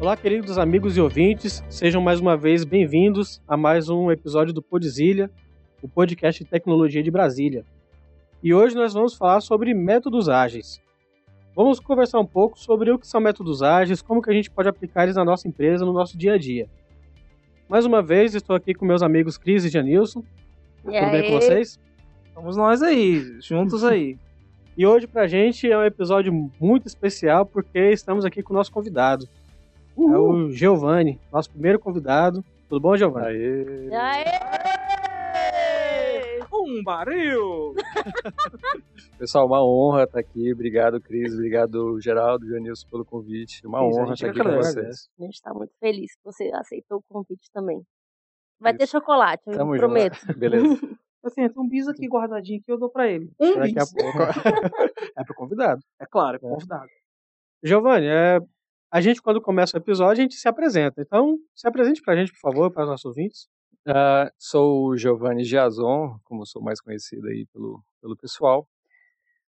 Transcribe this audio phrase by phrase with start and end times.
[0.00, 4.62] Olá, queridos amigos e ouvintes, sejam mais uma vez bem-vindos a mais um episódio do
[4.62, 5.28] Podzilha,
[5.82, 7.64] o podcast de tecnologia de Brasília.
[8.40, 10.80] E hoje nós vamos falar sobre métodos ágeis.
[11.52, 14.68] Vamos conversar um pouco sobre o que são métodos ágeis, como que a gente pode
[14.68, 16.68] aplicar eles na nossa empresa, no nosso dia a dia.
[17.68, 20.22] Mais uma vez, estou aqui com meus amigos Cris e Janilson.
[20.84, 21.76] E Tudo bem com vocês?
[22.36, 24.16] Vamos nós aí, juntos aí.
[24.78, 28.70] E hoje pra gente é um episódio muito especial porque estamos aqui com o nosso
[28.70, 29.28] convidado.
[29.98, 32.44] É o Giovanni, nosso primeiro convidado.
[32.68, 33.26] Tudo bom, Giovanni?
[33.26, 33.92] Aê!
[33.92, 35.18] Aê!
[36.52, 37.74] Um baril!
[39.18, 40.52] Pessoal, uma honra estar aqui.
[40.52, 41.34] Obrigado, Cris.
[41.34, 43.66] Obrigado, Geraldo, Janilson, pelo convite.
[43.66, 45.08] Uma Isso, honra estar aqui com vocês.
[45.18, 47.82] A gente tá muito feliz que você aceitou o convite também.
[48.60, 48.92] Vai ter Isso.
[48.92, 50.14] chocolate, eu Tamo prometo.
[50.14, 50.38] junto.
[50.38, 50.64] Beleza.
[51.24, 53.28] Assim, tem um bis aqui guardadinho que eu dou pra ele.
[53.40, 54.18] Um Daqui a pouco.
[55.18, 55.82] é pro convidado.
[56.00, 56.88] É claro, é convidado.
[57.62, 58.38] Giovanni, é,
[58.90, 61.02] a gente quando começa o episódio, a gente se apresenta.
[61.02, 63.48] Então, se apresente pra gente, por favor, para os nossos ouvintes.
[63.86, 68.68] Ah, sou Giovanni Giazon, como sou mais conhecido aí pelo, pelo pessoal.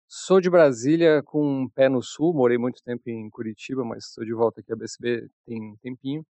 [0.07, 4.25] Sou de Brasília com um pé no sul, morei muito tempo em Curitiba, mas estou
[4.25, 6.25] de volta aqui a BSB tem um tempinho.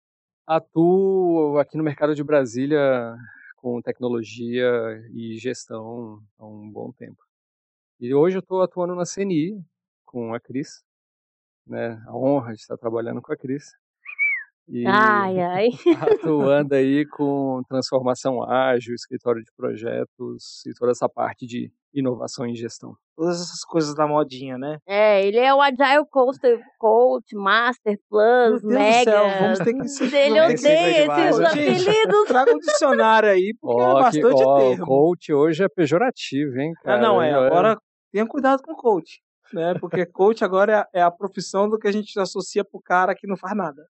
[0.48, 3.16] Atuo aqui no mercado de Brasília
[3.58, 4.68] com tecnologia
[5.14, 7.22] e gestão há um bom tempo.
[8.00, 9.64] E hoje eu estou atuando na CNI
[10.06, 10.84] com a Cris,
[11.70, 12.02] né?
[12.08, 13.66] A honra de estar trabalhando com a Cris.
[14.70, 15.70] E Ai, ai.
[16.22, 22.54] atuando aí com transformação ágil, escritório de projetos e toda essa parte de inovação e
[22.54, 22.94] gestão.
[23.16, 24.78] Todas essas coisas da modinha, né?
[24.86, 26.38] É, ele é o Agile Coach,
[26.78, 29.00] Coach Master Plus, Meu Deus Mega.
[29.00, 30.04] do céu, vamos ter que ser.
[30.14, 32.28] Ele ser odeia esses Gente, apelidos.
[32.28, 34.86] Traga um dicionário aí, porque é Ó, que- bastante ó, termo.
[34.86, 37.02] coach hoje é pejorativo, hein, Ah, cara?
[37.02, 37.32] não, é.
[37.32, 37.78] Já Agora,
[38.12, 39.22] tenha cuidado com coach.
[39.54, 39.74] Né?
[39.80, 43.16] Porque coach agora é a, é a profissão do que a gente associa pro cara
[43.16, 43.88] que não faz nada.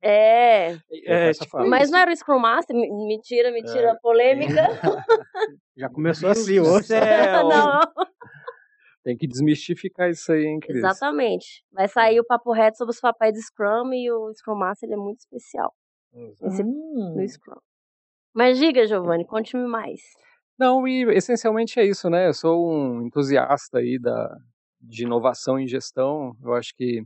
[0.00, 0.78] É, Eu
[1.14, 2.74] É, faço a tipo mas não era o Scrum Master?
[2.74, 4.54] Me- Mentira, mentira, polêmica.
[5.76, 6.88] Já começou assim do hoje.
[7.48, 7.80] não,
[9.04, 10.76] Tem que desmistificar isso aí, hein, Cris?
[10.78, 11.64] exatamente.
[11.72, 14.94] Vai sair o papo reto sobre os papéis de Scrum e o Scrum Master ele
[14.94, 15.72] é muito especial
[16.42, 17.14] esse- Hum.
[17.16, 17.58] no Scrum.
[18.34, 20.00] Mas diga, Giovanni, conte-me mais.
[20.58, 22.28] Não, e essencialmente é isso, né?
[22.28, 24.36] Eu sou um entusiasta aí da,
[24.80, 26.36] de inovação em gestão.
[26.42, 27.04] Eu acho que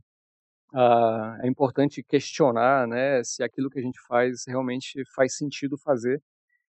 [0.75, 6.23] ah, é importante questionar, né, se aquilo que a gente faz realmente faz sentido fazer.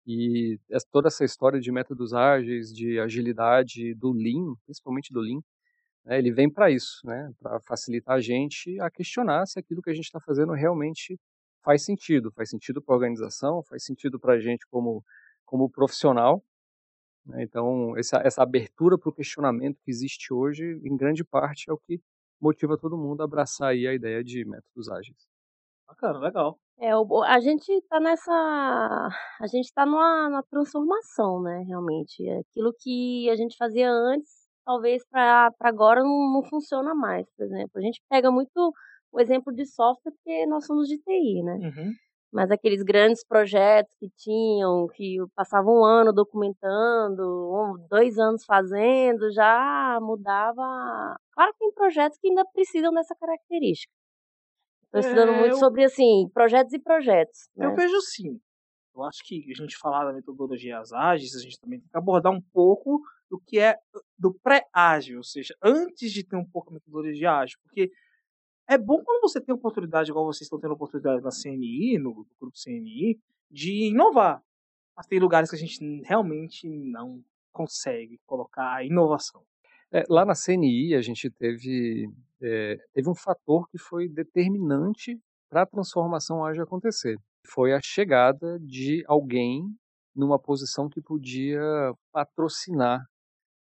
[0.06, 5.40] E essa- toda essa história de métodos ágeis, de agilidade, do Lean, principalmente do Lean,
[6.04, 9.90] né, ele vem para isso, né, para facilitar a gente a questionar se aquilo que
[9.90, 11.18] a gente está fazendo realmente
[11.64, 15.04] faz sentido, faz sentido para a organização, faz sentido para a gente como
[15.46, 16.42] como profissional.
[17.26, 17.42] Né.
[17.42, 21.78] Então essa, essa abertura para o questionamento que existe hoje, em grande parte, é o
[21.78, 22.00] que
[22.40, 25.26] motiva todo mundo a abraçar aí a ideia de métodos ágeis.
[25.88, 26.58] Bacana, legal.
[26.78, 28.32] É, o- a gente tá nessa.
[29.40, 32.28] A gente tá numa, numa transformação, né, realmente.
[32.30, 34.30] Aquilo que a gente fazia antes,
[34.64, 37.70] talvez para agora não, não funciona mais, por exemplo.
[37.76, 38.72] A gente pega muito
[39.12, 41.60] o exemplo de software porque nós somos de TI, né?
[41.60, 41.94] Uhum.
[42.32, 49.30] Mas aqueles grandes projetos que tinham, que passavam um ano documentando, um, dois anos fazendo,
[49.32, 51.16] já mudava.
[51.32, 53.92] Claro que tem projetos que ainda precisam dessa característica.
[54.86, 57.48] Estou estudando É, muito eu- sobre, assim, projetos e projetos.
[57.56, 57.66] né?
[57.66, 58.40] Eu vejo sim.
[58.94, 62.32] Eu acho que a gente falar da metodologia ágeis, a gente também tem que abordar
[62.32, 63.00] um pouco
[63.30, 63.76] do que é
[64.18, 67.90] do pré-ágil, ou seja, antes de ter um pouco a metodologia ágil, porque
[68.68, 72.56] é bom quando você tem oportunidade, igual vocês estão tendo oportunidade na CNI, no, grupo
[72.56, 73.18] CNI,
[73.50, 74.42] de inovar.
[74.96, 79.42] Mas tem lugares que a gente realmente não consegue colocar a inovação.
[79.92, 82.08] É, lá na CNI a gente teve,
[82.40, 87.18] é, teve um fator que foi determinante para a transformação ágil acontecer.
[87.46, 89.62] Foi a chegada de alguém
[90.14, 91.60] numa posição que podia
[92.10, 93.04] patrocinar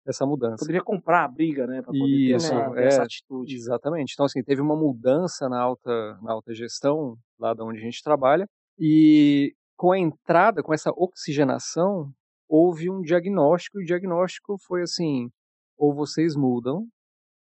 [0.07, 0.57] essa mudança.
[0.59, 2.88] Poderia comprar a briga, né, para poder ter Isso, essa, ter é.
[2.88, 3.56] essa atitude.
[3.56, 4.13] Exatamente.
[4.13, 8.01] Então, assim, teve uma mudança na alta, na alta gestão, lá da onde a gente
[8.01, 8.48] trabalha,
[8.80, 12.12] e com a entrada, com essa oxigenação,
[12.48, 15.30] houve um diagnóstico, e o diagnóstico foi assim,
[15.77, 16.88] ou vocês mudam,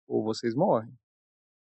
[0.08, 0.92] ou vocês morrem.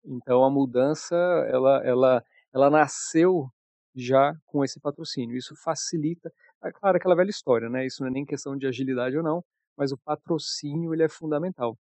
[0.05, 1.15] Então, a mudança,
[1.49, 2.23] ela, ela,
[2.53, 3.49] ela nasceu
[3.93, 5.35] já com esse patrocínio.
[5.35, 6.31] Isso facilita,
[6.63, 7.85] é claro, aquela velha história, né?
[7.85, 9.43] Isso não é nem questão de agilidade ou não,
[9.77, 11.77] mas o patrocínio, ele é fundamental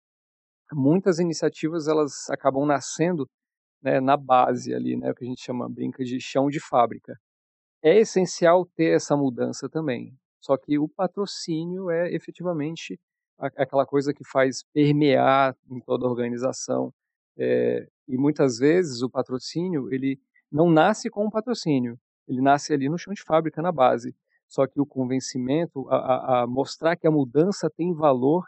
[0.73, 3.29] muitas iniciativas elas acabam nascendo
[3.81, 7.19] né, na base ali, né, o que a gente chama brinca de chão de fábrica.
[7.83, 10.17] É essencial ter essa mudança também.
[10.41, 12.99] Só que o patrocínio é efetivamente
[13.37, 16.93] aquela coisa que faz permear em toda a organização.
[17.37, 20.19] É, e muitas vezes o patrocínio ele
[20.51, 24.15] não nasce com um patrocínio, ele nasce ali no chão de fábrica, na base.
[24.55, 28.45] Só que o convencimento, a, a, a mostrar que a mudança tem valor,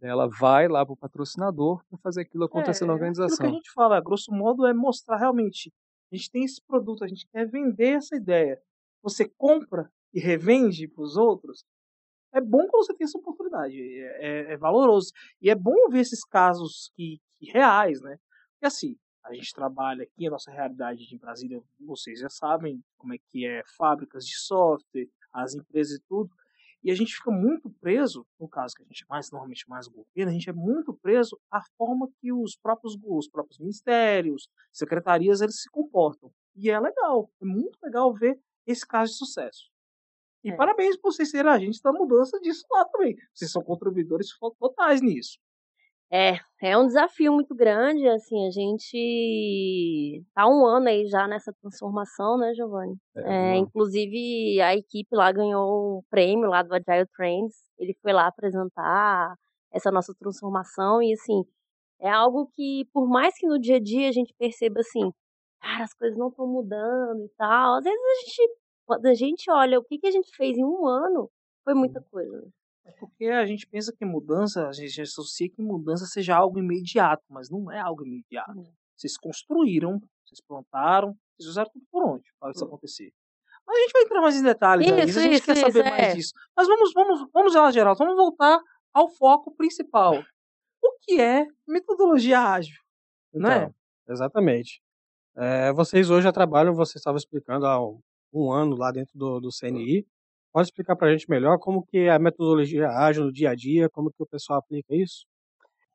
[0.00, 3.36] ela vai lá para o patrocinador para fazer aquilo acontecer é, na organização.
[3.38, 5.72] que a gente fala, grosso modo, é mostrar realmente.
[6.12, 8.60] A gente tem esse produto, a gente quer vender essa ideia.
[9.00, 11.64] Você compra e revende para os outros.
[12.32, 13.80] É bom que você tenha essa oportunidade.
[13.80, 15.12] É, é, é valoroso.
[15.40, 18.18] E é bom ver esses casos que, que reais, né?
[18.54, 23.14] Porque assim, a gente trabalha aqui, a nossa realidade de Brasília, vocês já sabem como
[23.14, 26.30] é que é fábricas de software, as empresas e tudo.
[26.82, 29.88] E a gente fica muito preso, no caso que a gente é mais normalmente mais
[29.88, 35.40] governo, a gente é muito preso à forma que os próprios os próprios ministérios, secretarias
[35.40, 36.30] eles se comportam.
[36.54, 39.70] E é legal, é muito legal ver esse caso de sucesso.
[40.44, 40.56] E É.
[40.56, 43.16] parabéns por vocês serem agentes da mudança disso lá também.
[43.32, 44.28] Vocês são contribuidores
[44.58, 45.38] totais nisso.
[46.12, 51.52] É, é um desafio muito grande, assim, a gente tá um ano aí já nessa
[51.52, 52.96] transformação, né, Giovanni?
[53.16, 58.12] É, É, inclusive a equipe lá ganhou o prêmio lá do Agile Trends, ele foi
[58.12, 59.34] lá apresentar
[59.72, 61.44] essa nossa transformação e assim,
[62.00, 65.10] é algo que por mais que no dia a dia a gente perceba assim,
[65.60, 69.50] cara, as coisas não estão mudando e tal, às vezes a gente, quando a gente
[69.50, 71.30] olha o que, que a gente fez em um ano,
[71.64, 72.46] foi muita coisa.
[72.84, 77.22] É porque a gente pensa que mudança, a gente associa que mudança seja algo imediato,
[77.30, 78.52] mas não é algo imediato.
[78.52, 78.72] Uhum.
[78.96, 82.68] Vocês construíram, vocês plantaram, vocês usaram tudo por onde para isso Uhum.
[82.68, 83.12] acontecer.
[83.66, 85.80] Mas a gente vai entrar mais em detalhes aí, Isso, a gente isso, quer saber
[85.80, 86.14] isso, mais é.
[86.14, 86.32] disso.
[86.54, 88.60] Mas vamos, vamos, vamos lá, Geraldo, vamos voltar
[88.92, 90.22] ao foco principal.
[90.82, 92.76] O que é metodologia ágil?
[93.32, 93.56] Não é?
[93.56, 93.74] Então,
[94.08, 94.82] exatamente.
[95.36, 98.00] É, vocês hoje já trabalham, você estava explicando há um,
[98.32, 100.06] um ano lá dentro do, do CNI.
[100.54, 103.90] Pode explicar para a gente melhor como que a metodologia ágil no dia a dia,
[103.90, 105.26] como que o pessoal aplica isso?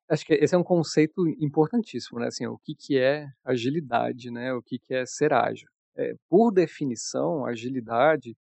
[0.09, 2.27] Acho que esse é um conceito importantíssimo, né?
[2.27, 4.53] Assim, o que, que é agilidade, né?
[4.53, 5.69] O que, que é ser ágil.
[5.97, 8.35] É, por definição, agilidade,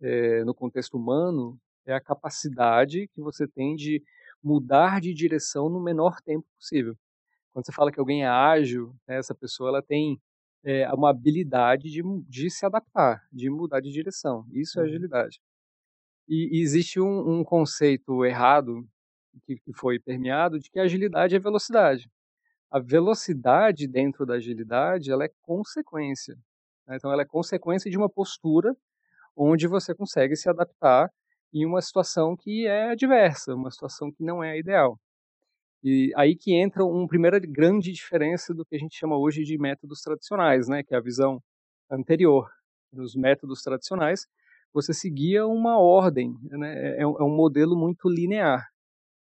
[0.00, 4.02] é, no contexto humano, é a capacidade que você tem de
[4.42, 6.96] mudar de direção no menor tempo possível.
[7.52, 10.20] Quando você fala que alguém é ágil, né, essa pessoa ela tem
[10.64, 14.46] é, uma habilidade de, de se adaptar, de mudar de direção.
[14.52, 14.88] Isso é Uhum.
[14.88, 15.40] agilidade.
[16.28, 18.86] E, existe um, um conceito errado
[19.44, 22.08] que, que foi permeado de que agilidade é velocidade.
[22.70, 26.36] A velocidade dentro da agilidade ela é consequência.
[26.86, 26.96] né?
[26.96, 28.74] Então, ela é consequência de uma postura
[29.36, 31.10] onde você consegue se adaptar
[31.52, 34.98] em uma situação que é adversa, uma situação que não é a ideal.
[35.82, 39.58] E aí que entra uma primeira grande diferença do que a gente chama hoje de
[39.58, 41.40] métodos tradicionais, né, que é a visão
[41.90, 42.50] anterior.
[42.92, 44.26] Nos métodos tradicionais,
[44.76, 48.62] você seguia uma ordem, né, é um é um modelo muito linear.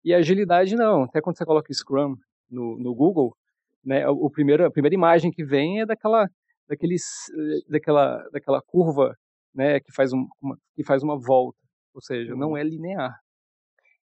[0.04, 1.04] E agilidade não.
[1.04, 2.16] Até quando você coloca Scrum
[2.50, 3.34] no, no Google,
[3.82, 6.28] né, o, primeiro, a primeira imagem que vem é daquela,
[6.68, 9.16] daqueles, eh, daquela, daquela curva,
[9.54, 11.58] né, que faz um, uma, que faz uma volta.
[11.94, 13.18] Ou seja, não é linear.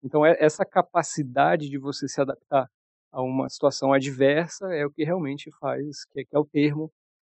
[0.03, 2.67] Então, é, essa capacidade de você se adaptar
[3.13, 6.91] a uma situação adversa é o que realmente faz, que é, que é o termo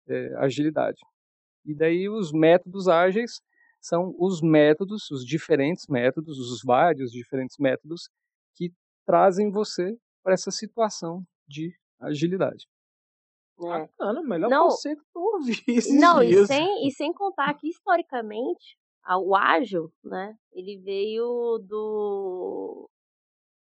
[0.08, 0.98] é, agilidade.
[1.64, 3.40] E daí os métodos ágeis
[3.81, 8.09] são os métodos, os diferentes métodos, os vários diferentes métodos
[8.55, 8.73] que
[9.06, 12.67] trazem você para essa situação de agilidade.
[13.58, 13.63] É.
[13.63, 14.69] Bacana, o melhor Não.
[14.69, 16.46] conceito que eu ouvi esses Não, e dias.
[16.46, 20.34] sem, e sem contar que historicamente a- o ágil, né?
[20.53, 22.89] Ele veio do.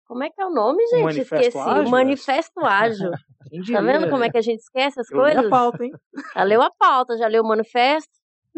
[0.05, 1.03] Como é que é o nome, gente?
[1.03, 1.57] Manifesto Esqueci.
[1.59, 1.83] Ágil?
[1.85, 3.11] O Manifesto Ágil.
[3.73, 5.49] Tá vendo como é que a gente esquece as Eu li a coisas?
[5.49, 5.91] pauta, hein?
[6.35, 8.11] Já leu a pauta, já leu o manifesto?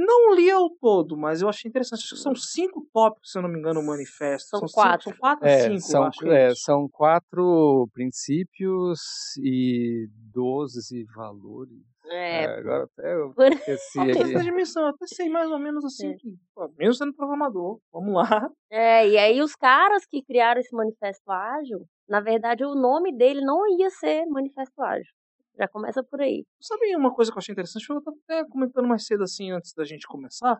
[0.04, 2.00] Não li ao todo, mas eu achei interessante.
[2.02, 4.50] Acho que são cinco tópicos, se eu não me engano, o manifesto.
[4.50, 5.04] São cinco- quatro.
[5.10, 6.28] são quatro É, cinco, eu são, acho.
[6.32, 9.00] é, são quatro princípios
[9.38, 11.80] e doze valores.
[12.06, 14.40] É, É, agora até eu por- esqueci da aqui.
[14.44, 16.16] dimensão, eu até sei mais ou menos assim, É.
[16.16, 18.50] que, pô, mesmo sendo programador, vamos lá.
[18.70, 23.42] é, e aí os caras que criaram esse manifesto ágil, na verdade o nome dele
[23.42, 25.14] não ia ser manifesto ágil.
[25.62, 26.44] Já começa por aí.
[26.60, 27.88] Sabe uma coisa que eu achei interessante?
[27.88, 30.60] Eu estava até comentando mais cedo assim, antes da gente começar.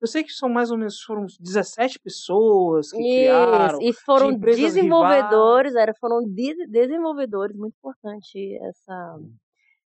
[0.00, 3.78] Eu sei que são mais ou menos, foram uns 17 pessoas que criaram.
[3.82, 9.18] Isso, e foram de desenvolvedores, era, foram de- desenvolvedores, muito importante essa,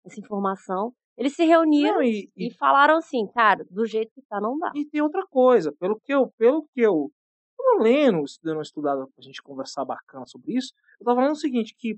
[0.06, 0.94] essa informação.
[1.18, 4.60] Eles se reuniram Não, e, e e, falaram assim, cara, do jeito que tá não
[4.60, 4.70] dá.
[4.76, 7.10] e tem outra coisa, pelo que eu, pelo que eu
[7.58, 11.40] tô lendo, dando uma estudada pra gente conversar bacana sobre isso, eu tava falando o
[11.40, 11.98] seguinte, que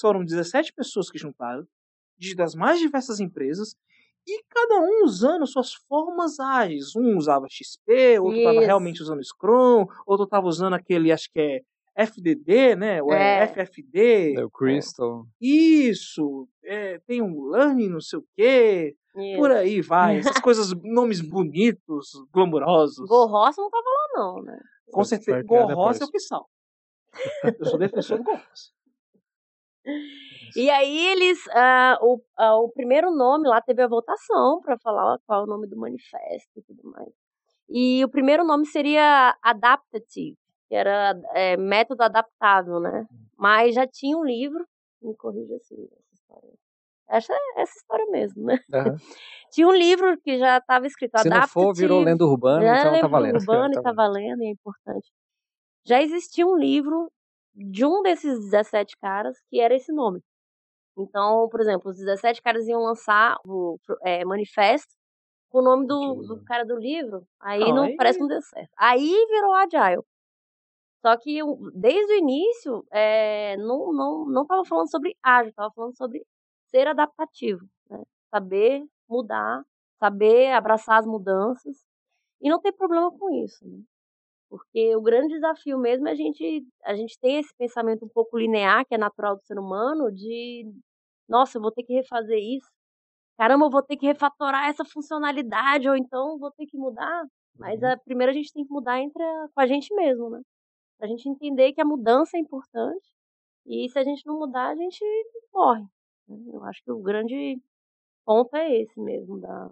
[0.00, 1.66] foram 17 pessoas que juntaram,
[2.18, 3.74] de, das mais diversas empresas,
[4.26, 6.96] e cada um usando suas formas ágeis.
[6.96, 11.60] Um usava XP, outro estava realmente usando Scrum, outro estava usando aquele, acho que é
[11.96, 13.02] FDD, né?
[13.02, 13.46] Ou é, É.
[13.46, 14.34] FFD.
[14.36, 15.26] É, o Crystal.
[15.40, 16.48] Isso.
[16.64, 18.96] é, tem um learning, não sei o quê.
[19.16, 19.36] Isso.
[19.36, 20.18] Por aí vai.
[20.18, 23.06] Essas coisas, nomes bonitos, glamurosos.
[23.08, 24.58] Gorroça não tava lá, não, né?
[24.90, 25.44] Com certeza.
[25.44, 26.46] criado Gorroça é o que salva.
[27.58, 28.72] Eu sou defensor do Gorroça.
[30.56, 31.38] E aí eles.
[31.50, 35.46] ah, o, ah, o primeiro nome lá teve a votação pra falar qual é o
[35.46, 37.12] nome do manifesto e tudo mais.
[37.68, 40.36] E o primeiro nome seria Adaptative,
[40.68, 43.06] que era é, método adaptável, né?
[43.36, 44.64] Mas já tinha um livro.
[45.02, 46.50] Me corrija assim, essa história.
[47.08, 48.58] Essa, é essa história mesmo, né?
[48.72, 48.96] Aham.
[49.50, 52.80] Tinha um livro que já estava escrito Se não for, virou Adaptative, lenda urbana, já
[52.80, 53.36] então tá valendo.
[53.38, 55.12] urbano e Tá tá valendo, e é importante.
[55.86, 57.10] Já existia um livro
[57.54, 60.20] de um desses 17 caras que era esse nome.
[60.96, 64.92] Então, por exemplo, os 17 caras iam lançar o é, manifesto
[65.50, 66.42] com o nome do, do né?
[66.46, 67.26] cara do livro.
[67.40, 68.70] Aí Não, não, aí- parece que não deu certo.
[68.76, 70.02] Aí virou Agile.
[71.02, 71.38] Só que
[71.74, 76.24] desde o início, é, não, não, não tava falando sobre ágil, tava falando sobre
[76.70, 78.02] ser adaptativo, né?
[78.30, 79.62] Saber mudar,
[80.00, 81.84] saber abraçar as mudanças
[82.40, 83.82] e não ter problema com isso, né?
[84.58, 88.38] Porque o grande desafio mesmo é a gente, a gente ter esse pensamento um pouco
[88.38, 90.64] linear, que é natural do ser humano, de
[91.28, 92.68] nossa, eu vou ter que refazer isso.
[93.38, 97.24] Caramba, eu vou ter que refatorar essa funcionalidade, ou então vou ter que mudar.
[97.58, 97.88] Mas Uhum.
[97.90, 100.40] a, primeiro a gente tem que mudar entre a- com a gente mesmo, né?
[100.98, 103.06] Pra gente entender que a mudança é importante.
[103.66, 105.04] E se a gente não mudar, a gente
[105.54, 105.84] morre.
[106.28, 106.36] né?
[106.54, 107.58] Eu acho que o grande
[108.26, 109.40] ponto é esse mesmo.
[109.40, 109.70] Da...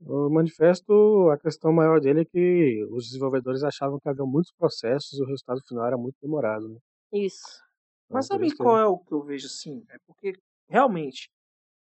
[0.00, 5.18] O manifesto, a questão maior dele é que os desenvolvedores achavam que havia muitos processos
[5.18, 6.78] e o resultado final era muito demorado, né?
[7.12, 7.62] Isso.
[8.06, 9.84] Então, Mas sabe isso que- qual é o que eu vejo assim?
[9.90, 10.32] É porque
[10.68, 11.30] realmente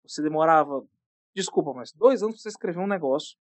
[0.03, 0.85] você demorava,
[1.35, 3.37] desculpa, mas dois anos pra você escrever um negócio.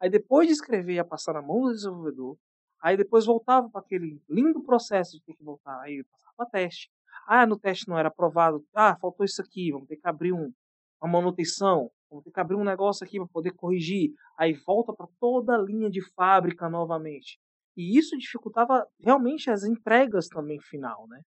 [0.00, 2.38] Aí depois de escrever ia passar na mão do desenvolvedor.
[2.82, 5.80] Aí depois voltava para aquele lindo processo de ter que voltar.
[5.82, 6.90] Aí passava para teste.
[7.26, 8.64] Ah, no teste não era aprovado.
[8.74, 9.72] Ah, faltou isso aqui.
[9.72, 10.52] Vamos ter que abrir um,
[11.02, 11.90] uma manutenção.
[12.12, 14.12] Vamos ter que abrir um negócio aqui para poder corrigir.
[14.38, 17.40] Aí volta para toda a linha de fábrica novamente.
[17.74, 21.22] E isso dificultava realmente as entregas também final, né?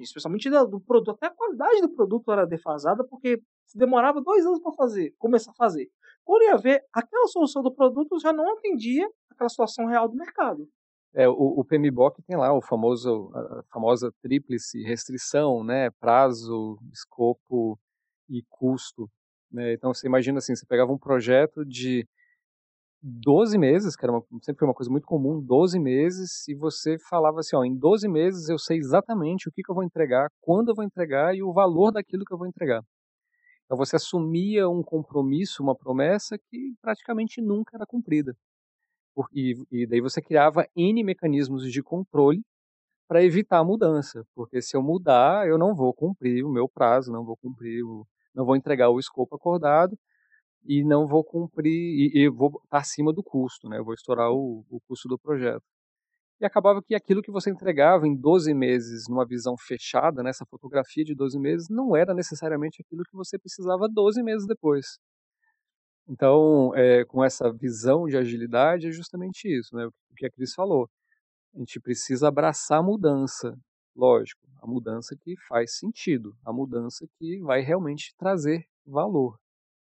[0.00, 4.46] especialmente do, do produto, até a qualidade do produto era defasada, porque se demorava dois
[4.46, 5.88] anos para fazer, começar a fazer.
[6.24, 10.68] Quando ia ver, aquela solução do produto já não atendia aquela situação real do mercado.
[11.14, 15.90] É, o, o PMBOK tem lá o famoso, a famosa tríplice restrição, né?
[15.98, 17.78] Prazo, escopo
[18.28, 19.10] e custo.
[19.50, 19.72] Né?
[19.72, 22.06] Então você imagina assim, você pegava um projeto de
[23.02, 26.98] 12 meses, que era uma, sempre foi uma coisa muito comum, 12 meses, e você
[26.98, 30.28] falava assim, ó, em 12 meses eu sei exatamente o que, que eu vou entregar,
[30.40, 32.82] quando eu vou entregar e o valor daquilo que eu vou entregar.
[33.64, 38.34] Então você assumia um compromisso, uma promessa que praticamente nunca era cumprida.
[39.32, 42.40] E, e daí você criava N mecanismos de controle
[43.08, 47.12] para evitar a mudança, porque se eu mudar, eu não vou cumprir o meu prazo,
[47.12, 48.06] não vou cumprir, o,
[48.38, 49.98] não vou entregar o escopo acordado
[50.64, 53.78] e não vou cumprir, e, e vou estar acima do custo, né?
[53.78, 55.62] Eu vou estourar o, o custo do projeto.
[56.40, 61.04] E acabava que aquilo que você entregava em 12 meses, numa visão fechada, nessa fotografia
[61.04, 64.98] de 12 meses, não era necessariamente aquilo que você precisava 12 meses depois.
[66.08, 69.86] Então, é, com essa visão de agilidade, é justamente isso, né?
[69.86, 70.88] O que a Cris falou.
[71.54, 73.52] A gente precisa abraçar a mudança,
[73.96, 79.38] lógico, a mudança que faz sentido, a mudança que vai realmente trazer valor.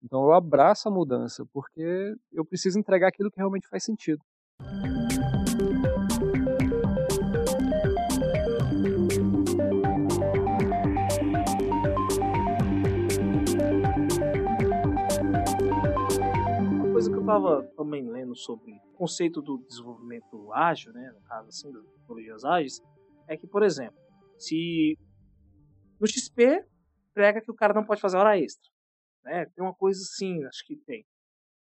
[0.02, 4.22] Então, eu abraço a mudança, porque eu preciso entregar aquilo que realmente faz sentido.
[16.72, 21.20] Uma coisa que eu estava também lendo sobre o conceito do desenvolvimento ágil, né, no
[21.22, 22.82] caso assim, das tecnologias ágeis,
[23.28, 24.00] é que, por exemplo,
[24.40, 24.98] se
[26.00, 26.64] no XP
[27.12, 28.70] prega que o cara não pode fazer hora extra,
[29.22, 29.46] né?
[29.54, 31.04] Tem uma coisa assim, acho que tem.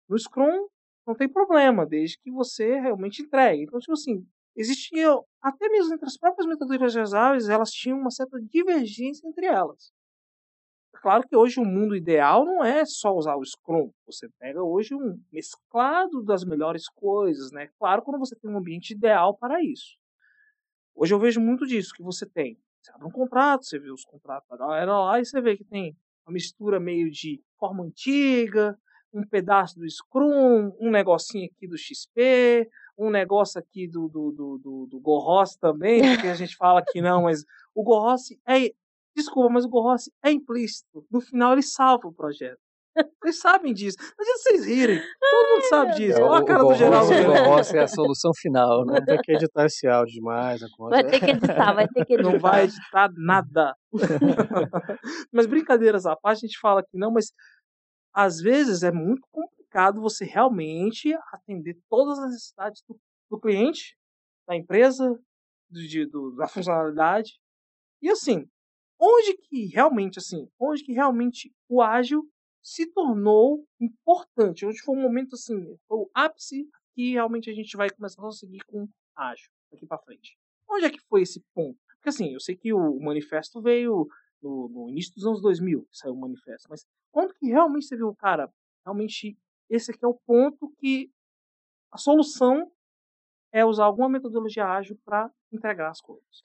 [0.08, 0.68] No Scrum
[1.06, 3.64] não tem problema, desde que você realmente entregue.
[3.64, 4.26] Então, tipo assim,
[4.56, 5.08] existia
[5.40, 9.92] até mesmo entre as próprias metodologias ágeis, elas tinham uma certa divergência entre elas.
[11.02, 13.90] Claro que hoje o mundo ideal não é só usar o Scrum.
[14.06, 17.68] Você pega hoje um mesclado das melhores coisas, né?
[17.78, 19.98] Claro, quando você tem um ambiente ideal para isso.
[20.94, 22.58] Hoje eu vejo muito disso que você tem.
[22.80, 25.64] Você abre um contrato, você vê os contratos da galera lá e você vê que
[25.64, 25.96] tem
[26.26, 28.76] uma mistura meio de forma antiga,
[29.12, 32.68] um pedaço do Scrum, um negocinho aqui do XP,
[32.98, 37.22] um negócio aqui do, do, do, do, do também, porque a gente fala que não,
[37.22, 37.44] mas
[37.74, 38.72] o Gorros é.
[39.14, 41.04] Desculpa, mas o Gorros é implícito.
[41.10, 42.58] No final ele salva o projeto.
[43.22, 43.96] Vocês sabem disso.
[44.00, 45.00] Não adianta vocês rirem.
[45.00, 46.18] Todo mundo sabe disso.
[46.18, 47.10] É, Olha a cara do Geraldo.
[47.12, 47.44] O.
[47.44, 48.94] Gogos é a solução final, né?
[48.94, 50.62] Vamos ter que editar esse áudio demais.
[50.62, 50.90] a conta.
[50.96, 52.30] Vai ter que editar, vai ter que editar.
[52.32, 53.74] Não vai editar nada.
[55.32, 57.32] mas brincadeiras à parte, a gente fala que não, mas
[58.14, 62.98] às vezes é muito complicado você realmente atender todas as necessidades do,
[63.30, 63.96] do cliente,
[64.46, 65.18] da empresa,
[65.70, 67.32] do, de- do- da funcionalidade.
[68.02, 68.44] E assim,
[69.00, 72.22] onde que realmente, assim, onde que realmente o ágil
[72.62, 74.64] se tornou importante?
[74.64, 78.30] Onde foi um momento assim, foi o ápice que realmente a gente vai começar a
[78.30, 80.38] seguir com ágil daqui para frente.
[80.68, 81.78] Onde é que foi esse ponto?
[81.96, 84.06] Porque assim, eu sei que o manifesto veio
[84.42, 87.96] no, no início dos anos 2000, que saiu o manifesto, mas quando que realmente você
[87.96, 88.52] viu, cara,
[88.84, 89.38] realmente
[89.68, 91.10] esse aqui é o ponto que
[91.90, 92.70] a solução
[93.52, 96.42] é usar alguma metodologia ágil para entregar as coisas.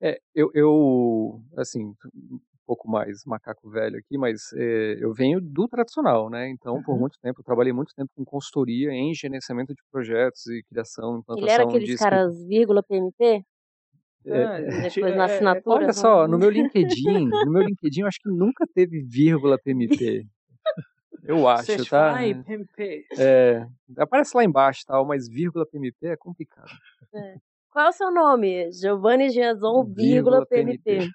[0.00, 1.94] É, eu, eu, assim,
[2.66, 6.48] pouco mais macaco velho aqui, mas é, eu venho do tradicional, né?
[6.50, 7.00] Então, por Uhum.
[7.00, 11.38] muito tempo, eu trabalhei muito tempo com consultoria em gerenciamento de projetos e criação, implantação
[11.38, 13.44] Ele era de aqueles caras vírgula PMP?
[14.28, 15.76] É, Depois ti- na é- é- assinatura.
[15.84, 20.26] Olha só, no meu LinkedIn, no meu LinkedIn eu acho que nunca teve vírgula PMP.
[21.22, 22.12] Eu acho, tá?
[22.44, 23.04] PMP.
[23.18, 23.66] É,
[23.98, 26.70] aparece lá embaixo, tal, mas vírgula PMP é complicado.
[27.70, 28.72] Qual é o seu nome?
[28.72, 30.82] Giovanni Giazon, vírgula Vírgula PMP.
[30.82, 31.10] PMP.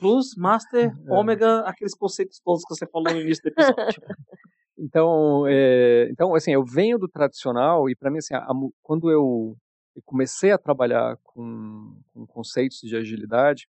[0.00, 1.12] Plus, Master, É.
[1.12, 4.02] Ômega, aqueles conceitos todos que você falou no início do episódio.
[4.82, 8.52] Então, é, então, assim, eu venho do tradicional e para mim, assim, a- a
[8.82, 9.54] quando eu
[9.94, 13.66] eu comecei a trabalhar com, com conceitos de agilidade,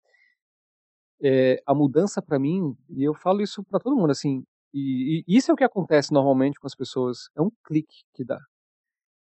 [1.22, 5.38] é, a mudança para mim, e eu falo isso para todo mundo, assim, e, e
[5.38, 8.40] isso é o que acontece normalmente com as pessoas, é um clique que dá.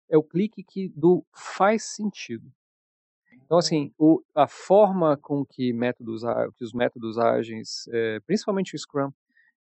[0.10, 2.50] É o clique que do faz sentido.
[3.46, 6.22] Então, assim, o, a forma com que métodos,
[6.58, 9.12] que os métodos ágeis, é, principalmente o Scrum,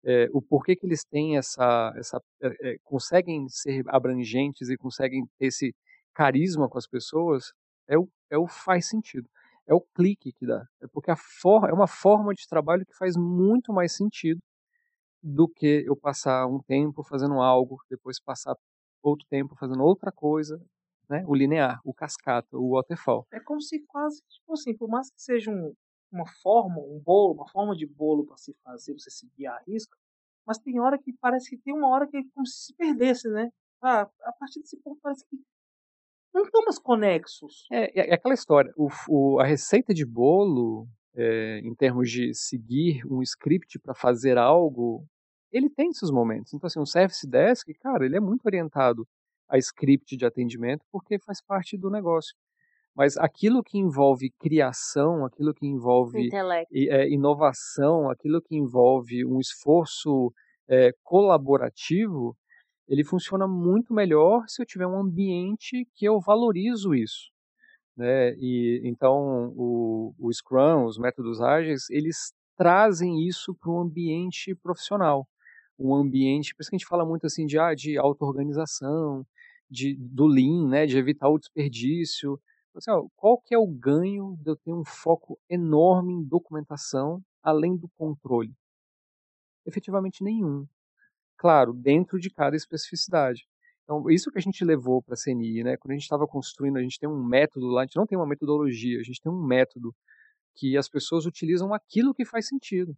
[0.03, 5.25] é, o porquê que eles têm essa, essa é, é, conseguem ser abrangentes e conseguem
[5.37, 5.75] ter esse
[6.13, 7.53] carisma com as pessoas,
[7.87, 9.27] é o, é o faz sentido.
[9.67, 10.65] É o clique que dá.
[10.81, 14.39] É porque a for, é uma forma de trabalho que faz muito mais sentido
[15.23, 18.55] do que eu passar um tempo fazendo algo, depois passar
[19.03, 20.59] outro tempo fazendo outra coisa,
[21.11, 21.23] né?
[21.27, 23.27] O linear, o cascata, o waterfall.
[23.31, 25.73] É como se quase, tipo assim, por mais que seja um,
[26.11, 29.95] uma forma, um bolo, uma forma de bolo para se fazer, você seguir a risca,
[30.47, 33.29] mas tem hora que parece que tem uma hora que é como se se perdesse,
[33.29, 33.49] né?
[33.81, 35.37] Ah, a partir desse ponto parece que
[36.33, 37.65] não estão mais conexos.
[37.71, 38.71] É, é- é aquela história.
[38.77, 44.37] O, o- a receita de bolo, é, em termos de seguir um script para fazer
[44.37, 45.05] algo,
[45.51, 46.53] ele tem seus momentos.
[46.53, 49.05] Então, assim, um Service Desk, cara, ele é muito orientado
[49.51, 52.33] a script de atendimento porque faz parte do negócio.
[52.95, 56.29] Mas aquilo que envolve criação, aquilo que envolve
[56.89, 60.33] é, inovação, aquilo que envolve um esforço
[60.69, 62.35] é, colaborativo,
[62.87, 67.31] ele funciona muito melhor se eu tiver um ambiente que eu valorizo isso.
[67.95, 68.33] Né?
[68.37, 75.27] E então o, o Scrum, os métodos ágeis, eles trazem isso para o ambiente profissional,
[75.79, 79.25] um ambiente, por isso que a gente fala muito assim de ah, de auto-organização,
[79.71, 82.39] de do lean, né, de evitar o desperdício.
[82.75, 87.21] Assim, ó, qual que é o ganho de eu ter um foco enorme em documentação,
[87.41, 88.53] além do controle?
[89.65, 90.67] Efetivamente nenhum.
[91.37, 93.47] Claro, dentro de cada especificidade.
[93.83, 95.77] Então, isso que a gente levou para a CNI, né?
[95.77, 98.17] Quando a gente estava construindo, a gente tem um método lá, a gente não tem
[98.17, 99.93] uma metodologia, a gente tem um método
[100.55, 102.95] que as pessoas utilizam aquilo que faz sentido.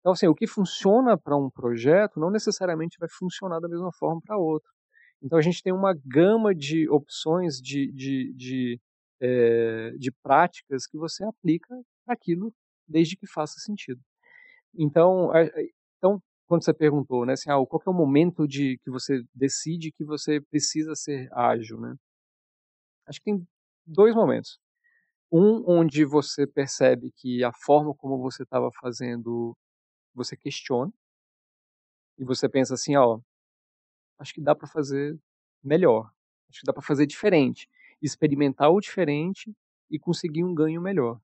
[0.00, 4.20] Então, assim, o que funciona para um projeto não necessariamente vai funcionar da mesma forma
[4.22, 4.70] para outro.
[5.22, 8.80] Então, a gente tem uma gama de opções de, de, de,
[9.20, 11.74] eh, de práticas que você aplica
[12.06, 12.52] aquilo,
[12.88, 14.00] desde que faça sentido.
[14.74, 15.30] Então,
[15.98, 19.92] então quando você perguntou, né, assim, ah, qual é o momento de que você decide
[19.92, 21.94] que você precisa ser ágil, né?
[23.06, 23.46] Acho que tem
[23.86, 24.58] dois momentos.
[25.32, 29.56] Um onde você percebe que a forma como você estava fazendo,
[30.14, 30.92] você questiona
[32.18, 33.20] e você pensa assim, ó,
[34.20, 35.18] acho que dá para fazer
[35.64, 36.10] melhor,
[36.48, 37.68] acho que dá para fazer diferente,
[38.00, 39.52] experimentar o diferente
[39.90, 41.18] e conseguir um ganho melhor.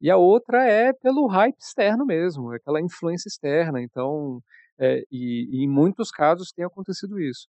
[0.00, 3.82] E a outra é pelo hype externo mesmo, é aquela influência externa.
[3.82, 4.42] Então,
[4.78, 7.48] é, e, e em muitos casos tem acontecido isso.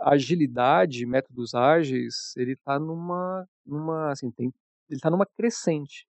[0.00, 4.46] Agilidade, métodos ágeis, ele está numa, numa, assim, tem,
[4.88, 6.06] ele está numa crescente.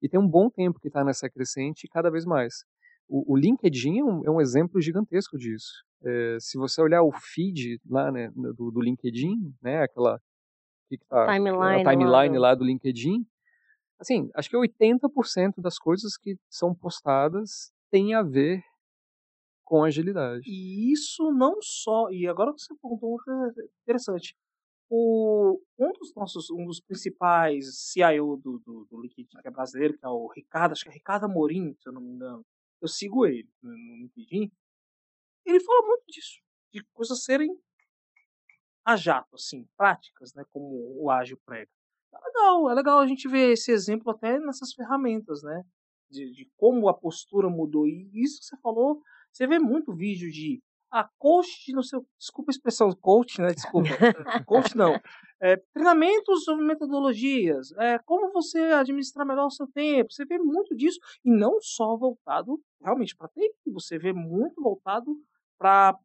[0.00, 2.64] E tem um bom tempo que está nessa crescente cada vez mais.
[3.08, 5.84] O, o LinkedIn é um, é um exemplo gigantesco disso.
[6.04, 10.18] É, se você olhar o feed lá né, do, do LinkedIn, né, aquela
[10.88, 13.26] que que tá, Timeline a lá timeline do- lá do LinkedIn,
[14.00, 18.62] assim, acho que 80% das coisas que são postadas tem a ver
[19.64, 20.42] com agilidade.
[20.48, 22.10] E isso não só.
[22.10, 24.34] E agora você perguntou uma coisa interessante.
[24.90, 29.98] O, um dos nossos, um dos principais CIO do, do, do LinkedIn, que é brasileiro,
[29.98, 32.42] que é o Ricardo, acho que é Ricardo Amorim, se eu não me engano.
[32.80, 34.50] Eu sigo ele no LinkedIn.
[35.48, 36.40] Ele fala muito disso,
[36.72, 37.48] de coisas serem
[38.84, 41.70] a jato, assim, práticas, né, como o ágil prega.
[42.14, 45.64] É legal, é legal a gente ver esse exemplo até nessas ferramentas, né,
[46.10, 47.86] de, de como a postura mudou.
[47.86, 52.00] E isso que você falou, você vê muito vídeo de a ah, coach, não sei,
[52.18, 53.48] desculpa a expressão coach, né?
[53.48, 53.88] Desculpa,
[54.46, 54.98] coach não.
[55.40, 60.10] É, treinamentos sobre metodologias, é, como você administrar melhor o seu tempo.
[60.10, 65.14] Você vê muito disso e não só voltado realmente para TI, você vê muito voltado
[65.58, 65.98] para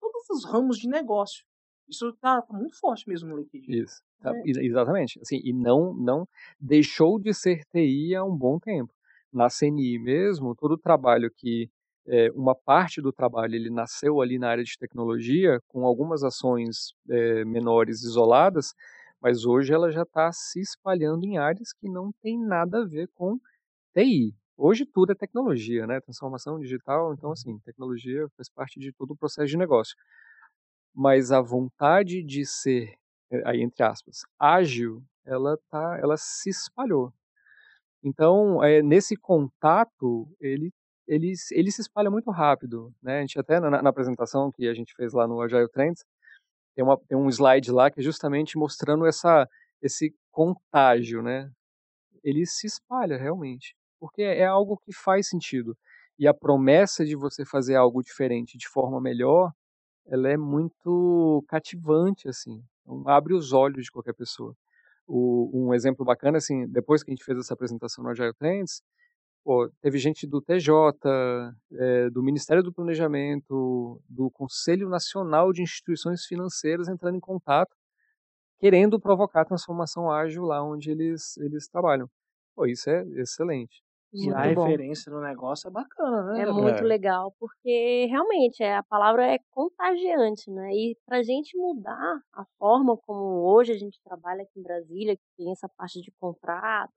[0.00, 1.44] todos os ramos de negócio.
[1.88, 3.82] Isso está tá muito forte mesmo no LinkedIn.
[3.82, 4.42] Isso, tá, é.
[4.46, 5.18] exatamente.
[5.20, 8.92] Assim, e não, não deixou de ser TI há um bom tempo.
[9.32, 11.68] Na CNI mesmo, todo o trabalho que
[12.06, 16.92] é, uma parte do trabalho ele nasceu ali na área de tecnologia, com algumas ações
[17.08, 18.74] é, menores isoladas,
[19.20, 23.08] mas hoje ela já está se espalhando em áreas que não tem nada a ver
[23.14, 23.38] com
[23.94, 24.34] TI.
[24.62, 26.02] Hoje tudo é tecnologia, né?
[26.02, 29.96] Transformação digital, então assim, tecnologia faz parte de todo o processo de negócio.
[30.94, 32.94] Mas a vontade de ser,
[33.46, 37.10] aí entre aspas, ágil, ela tá, ela se espalhou.
[38.04, 40.70] Então, é, nesse contato, ele
[41.08, 43.18] ele, ele se espalha muito rápido, né?
[43.18, 46.04] A gente até na, na apresentação que a gente fez lá no Agile Trends,
[46.76, 49.48] tem, uma, tem um slide lá que é justamente mostrando essa,
[49.82, 51.50] esse contágio, né?
[52.22, 55.76] Ele se espalha realmente, porque é algo que faz sentido.
[56.18, 59.52] E a promessa de você fazer algo diferente de forma melhor,
[60.06, 62.62] ela é muito cativante, assim.
[62.82, 64.54] Então, abre os olhos de qualquer pessoa.
[65.06, 68.82] O, um exemplo bacana, assim, depois que a gente fez essa apresentação no Agile Trends,
[69.44, 70.70] Pô, teve gente do TJ,
[71.06, 77.74] é, eh, do Ministério do Planejamento, do Conselho Nacional de Instituições Financeiras entrando em contato,
[78.58, 82.08] querendo provocar transformação ágil lá onde eles, eles trabalham.
[82.54, 83.82] Pô, isso é excelente.
[84.34, 86.42] A referência no negócio é bacana, né?
[86.42, 86.82] É muito é.
[86.82, 90.72] legal, porque realmente é, a palavra é contagiante, né?
[90.72, 95.16] E para a gente mudar a forma como hoje a gente trabalha aqui em Brasília,
[95.16, 96.92] que tem essa parte de contrato,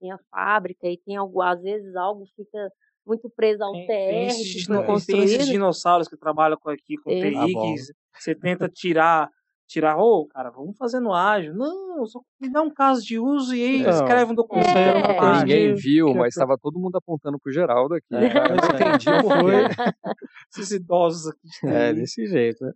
[0.00, 2.70] tem a fábrica e tem algo, às vezes algo fica
[3.06, 4.66] muito preso ao tem, TR, tem esses,
[5.06, 7.20] tem esses dinossauros que trabalham aqui com é.
[7.20, 9.30] TI, ah, que você tenta tirar,
[9.66, 11.54] tirar, ô, oh, cara, vamos fazer no ágil.
[11.54, 14.68] Não, só me dá um caso de uso e aí escreve um documento.
[14.68, 15.38] É.
[15.40, 18.14] Ninguém viu, mas estava todo mundo apontando pro Geraldo aqui.
[18.14, 19.54] É, eu entendi foi.
[20.52, 21.66] Esses idosos aqui.
[21.66, 22.72] É, desse jeito, né?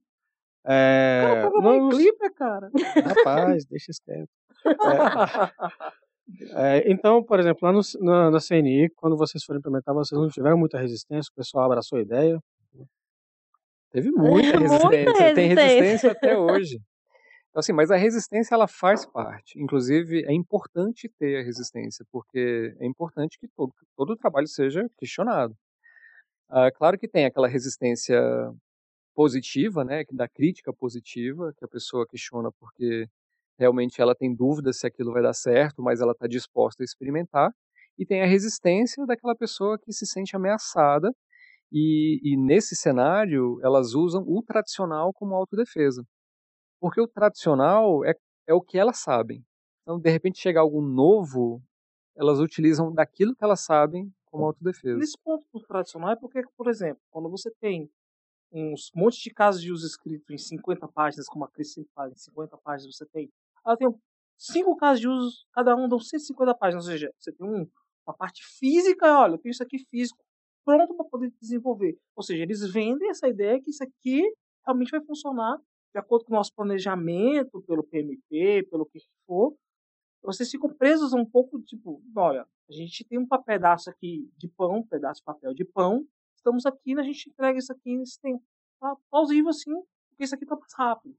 [0.67, 1.97] É, cara, vamos...
[1.97, 2.71] clipe, cara.
[3.03, 4.29] Rapaz, deixa esse tempo.
[6.53, 10.21] É, é, então, por exemplo, lá no, na, na, CNI, quando vocês foram implementar, vocês
[10.21, 12.39] não tiveram muita resistência, o pessoal abraçou a ideia?
[13.93, 16.77] Teve muita resistência, muita tem resistência até hoje.
[17.51, 19.61] Então, assim, mas a resistência ela faz parte.
[19.61, 24.89] Inclusive, é importante ter a resistência, porque é importante que todo, todo o trabalho seja
[24.97, 25.57] questionado.
[26.49, 28.21] Ah, claro que tem aquela resistência
[29.15, 33.07] positiva, né, da crítica positiva, que a pessoa questiona porque
[33.59, 37.53] realmente ela tem dúvidas se aquilo vai dar certo, mas ela está disposta a experimentar.
[37.99, 41.13] E tem a resistência daquela pessoa que se sente ameaçada
[41.73, 46.05] e, e, nesse cenário, elas usam o tradicional como autodefesa.
[46.81, 48.15] Porque o tradicional é,
[48.47, 49.45] é o que elas sabem.
[49.83, 51.63] Então, de repente, chega algo novo,
[52.17, 54.99] elas utilizam daquilo que elas sabem como autodefesa.
[54.99, 57.91] Nesse ponto do tradicional é porque, por exemplo, quando você tem
[58.53, 62.11] uns montes de casos de uso escrito em 50 páginas, como a Cris sempre fala,
[62.11, 63.31] em 50 páginas você tem
[63.65, 63.95] ela tem
[64.39, 67.69] cinco casos de uso, cada um dão 150 páginas, ou seja, você tem um,
[68.07, 70.25] uma parte física, olha, eu tenho isso aqui físico
[70.65, 71.99] pronto para poder desenvolver.
[72.17, 74.23] Ou seja, eles vendem essa ideia que isso aqui
[74.65, 75.59] realmente vai funcionar
[75.93, 79.55] de acordo com o nosso planejamento, pelo PMP, pelo que for.
[80.23, 84.79] Vocês ficam presos um pouco, tipo, olha, a gente tem um pedaço aqui de pão,
[84.79, 88.43] um pedaço de papel de pão, estamos aqui, a gente entrega isso aqui nesse tempo.
[88.79, 89.73] Tá plausível assim,
[90.11, 91.17] porque isso aqui tá mais rápido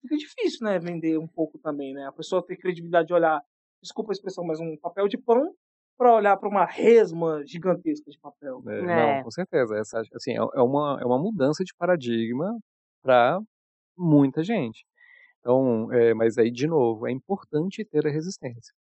[0.00, 2.06] fica difícil, né, vender um pouco também, né?
[2.06, 3.42] A pessoa ter credibilidade de olhar,
[3.82, 5.54] desculpa a expressão, mas um papel de pão
[5.98, 8.62] para olhar para uma resma gigantesca de papel.
[8.68, 8.82] É, é.
[9.16, 9.76] Não, com certeza.
[9.76, 12.56] Essa, assim, é, é uma, é uma mudança de paradigma
[13.02, 13.40] para
[13.96, 14.86] muita gente.
[15.40, 18.72] Então, é, mas aí, de novo, é importante ter a resistência.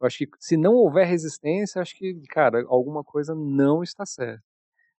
[0.00, 4.42] Eu acho que se não houver resistência, acho que, cara, alguma coisa não está certa.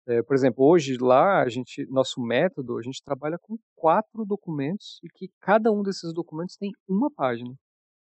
[0.06, 4.98] É, por exemplo, hoje lá, a gente, nosso método, a gente trabalha com quatro documentos
[5.04, 7.54] e que cada um desses documentos tem uma página.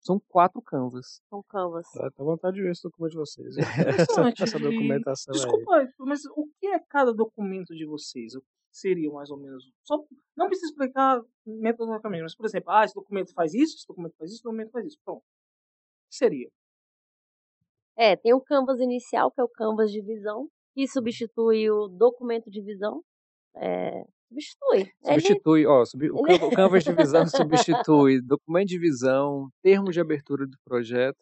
[0.06, 1.22] São quatro canvas.
[1.30, 1.86] São canvas.
[1.96, 3.56] Dá até vontade de ver esse documento de vocês.
[4.38, 4.44] Interessante.
[4.44, 5.40] Essa E- documentação aí.
[5.40, 8.36] Desculpa, mas o que é cada documento de vocês?
[8.36, 9.64] O que seria mais ou menos?
[9.86, 9.98] Só,
[10.36, 14.30] não precisa explicar metodologicamente, mas, por exemplo, ah, esse documento faz isso, esse documento faz
[14.32, 14.98] isso, esse documento faz isso.
[15.06, 15.20] Pronto.
[15.20, 16.50] O que seria?
[17.96, 22.50] É, tem o canvas inicial, que é o canvas de visão, que substitui o documento
[22.50, 23.02] de visão.
[23.56, 24.92] É, substitui.
[25.04, 27.24] Ele- Substitui, ó, subi- o, canva- o Canvas de visão
[27.88, 31.18] substitui documento de visão, termos de abertura do projeto.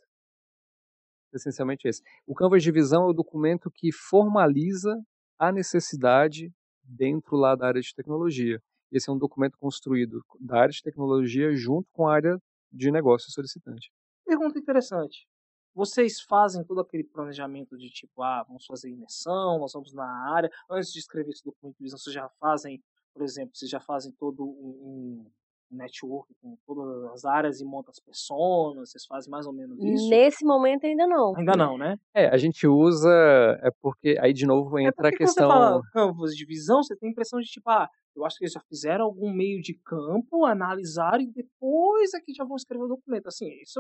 [1.34, 2.02] Essencialmente esse.
[2.28, 4.94] O Canvas de visão é o documento que formaliza
[5.40, 6.52] a necessidade
[6.84, 8.60] dentro lá da área de tecnologia.
[8.92, 12.38] Esse é um documento construído da área de tecnologia junto com a área
[12.72, 13.90] de negócio solicitante.
[14.26, 15.26] Pergunta interessante.
[15.74, 20.50] Vocês fazem todo aquele planejamento de tipo, ah, vamos fazer imersão, nós vamos na área.
[20.70, 24.12] Antes de escrever esse documento de visão, vocês já fazem, por exemplo, vocês já fazem
[24.14, 25.26] todo um, um
[25.72, 30.10] network com todas as áreas e montam as pessoas, vocês fazem mais ou menos isso?
[30.10, 31.34] Nesse momento ainda não.
[31.38, 31.98] Ainda não, né?
[32.14, 33.10] É, a gente usa,
[33.64, 35.48] é porque aí de novo É entra a porque quando questão.
[35.50, 38.44] você fala campos de visão, você tem a impressão de tipo, ah, eu acho que
[38.44, 42.84] eles já fizeram algum meio de campo, analisaram e depois é que já vão escrever
[42.84, 43.28] o documento.
[43.28, 43.80] Assim, isso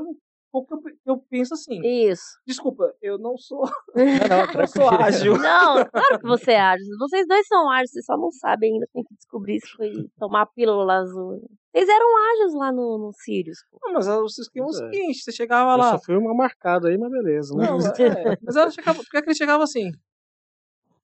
[0.54, 1.80] é um pouco que eu, eu penso assim.
[1.84, 2.24] Isso.
[2.46, 3.64] Desculpa, eu não sou,
[3.96, 3.96] Não,
[4.48, 5.38] não, não sou ágil.
[5.38, 6.86] Não, claro que você é ágil.
[7.00, 10.42] Vocês dois são ágeis, vocês só não sabem ainda, tem que descobrir isso e tomar
[10.42, 11.42] a pílula azul.
[11.74, 13.60] Vocês eram ágeis lá no, no Sirius.
[13.82, 14.92] Não, mas o esquema é o Pois é.
[14.92, 15.92] seguinte, você chegava Eu lá.
[15.92, 17.56] só fui uma marcada aí, mas beleza.
[17.56, 17.66] né?
[17.66, 19.92] Não, é, mas ela chegava, porque é que ele chegava assim.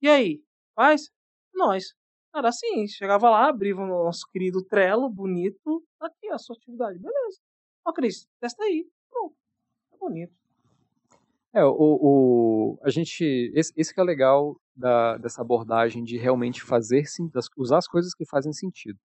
[0.01, 0.41] E aí,
[0.75, 1.09] faz?
[1.53, 1.95] Nós.
[2.35, 5.83] Era assim, chegava lá, abria o nosso querido Trello, bonito.
[5.97, 7.39] Tá aqui a sua atividade, beleza.
[7.87, 8.85] Ó, Cris, testa aí.
[9.99, 10.33] Bonito.
[11.53, 16.61] É, o, o, a gente, esse, esse que é legal da, dessa abordagem de realmente
[16.61, 18.99] fazer, sim- das- usar as coisas que fazem sentido.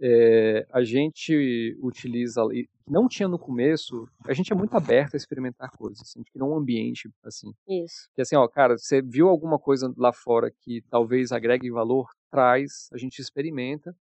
[0.00, 2.42] É, a gente utiliza,
[2.86, 6.50] não tinha no começo, a gente é muito aberto a experimentar coisas, a gente criou
[6.50, 8.10] um ambiente assim, Isso.
[8.14, 12.90] que assim, ó, cara, você viu alguma coisa lá fora que talvez agregue valor, traz,
[12.92, 13.96] a gente experimenta,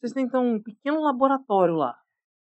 [0.00, 1.98] Vocês têm então um pequeno laboratório lá.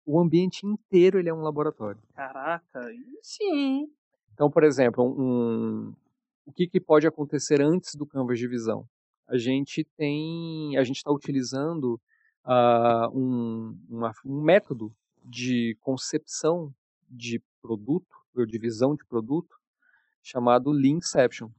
[0.05, 2.01] O ambiente inteiro ele é um laboratório.
[2.15, 2.81] Caraca,
[3.21, 3.87] sim.
[4.33, 5.93] Então, por exemplo, um,
[6.45, 8.85] o que, que pode acontecer antes do Canvas de visão?
[9.27, 11.99] A gente tem, a gente está utilizando
[12.43, 16.73] ah, um, uma- um método de concepção
[17.09, 19.55] de produto, ou de visão de produto,
[20.21, 21.49] chamado Leanception.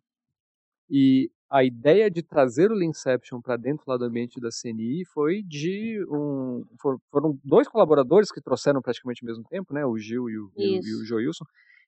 [0.90, 5.40] E a ideia de trazer o Leanception para dentro lá do ambiente da CNI foi
[5.40, 10.28] de um, for- foram dois colaboradores que trouxeram praticamente ao mesmo tempo, né, o Gil
[10.28, 11.06] e o, e o, e.
[11.06, 11.44] Joilson,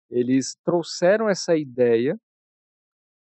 [0.09, 2.16] eles trouxeram essa ideia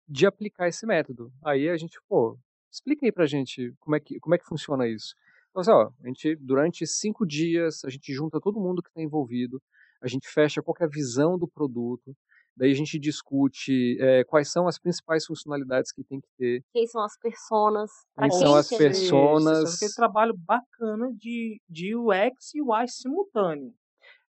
[0.09, 1.31] de aplicar esse método.
[1.45, 2.39] Aí a gente, pô,
[2.73, 5.15] explica aí pra gente como é que, como é que funciona isso.
[5.51, 9.03] Então, assim, ó, a gente, durante cinco dias, a gente junta todo mundo que está
[9.03, 9.61] envolvido,
[10.01, 12.17] a gente fecha qual que é a visão do produto,
[12.57, 16.87] daí a gente discute eh, quais são as principais funcionalidades que tem que ter, Quem
[16.87, 17.91] são as personas?
[18.19, 23.73] Quem são as Personas- aquele trabalho bacana de, de UX e UI simultâneo.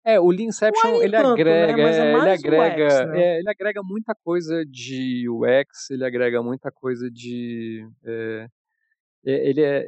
[0.06, 1.32] É, o Leanception, nem ele tanto, né?
[1.64, 3.24] agrega, Mas é é, ele agrega, UX, né?
[3.24, 8.48] é, ele agrega muita coisa de UX, ele agrega muita coisa de, é,
[9.26, 9.88] é, ele é,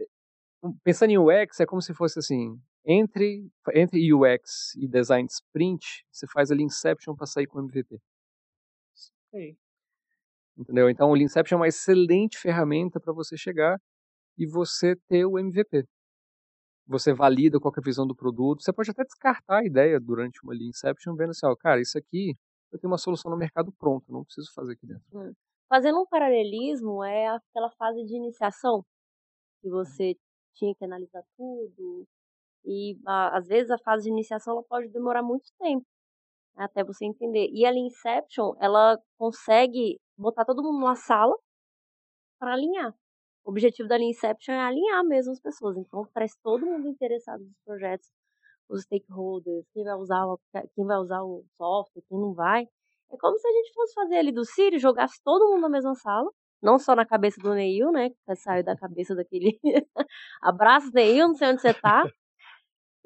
[0.86, 6.26] pensando em UX é como se fosse assim, entre entre UX e design sprint, você
[6.28, 8.00] faz a Leanception para sair com MVP,
[9.36, 9.58] Sei.
[10.58, 10.90] entendeu?
[10.90, 13.78] Então o Leanception é uma excelente ferramenta para você chegar
[14.38, 15.86] e você ter o MVP.
[16.88, 18.64] Você valida qual que é a visão do produto.
[18.64, 21.98] Você pode até descartar a ideia durante uma Lean Inception, vendo assim, ó, cara, isso
[21.98, 22.34] aqui
[22.72, 25.04] eu tenho uma solução no mercado pronta, não preciso fazer aqui dentro.
[25.68, 28.86] Fazendo um paralelismo, é aquela fase de iniciação,
[29.62, 30.16] que você
[30.54, 32.08] tinha que analisar tudo,
[32.64, 35.86] e às vezes a fase de iniciação ela pode demorar muito tempo,
[36.56, 37.50] até você entender.
[37.52, 41.36] E a Lean Inception, ela consegue botar todo mundo numa sala
[42.40, 42.94] para alinhar.
[43.46, 47.44] O objetivo da Lean Inception é alinhar mesmo as pessoas, então traz todo mundo interessado
[47.44, 48.08] nos projetos,
[48.68, 50.40] os stakeholders, quem vai usar o,
[50.74, 52.64] quem vai usar o software, quem não vai.
[53.12, 55.94] É como se a gente fosse fazer ali do Siri, jogasse todo mundo na mesma
[55.94, 56.30] sala,
[56.62, 58.10] não só na cabeça do Neil, né?
[58.10, 59.60] Que saiu da cabeça daquele.
[60.42, 62.04] Abraço, Neil, não sei onde você tá.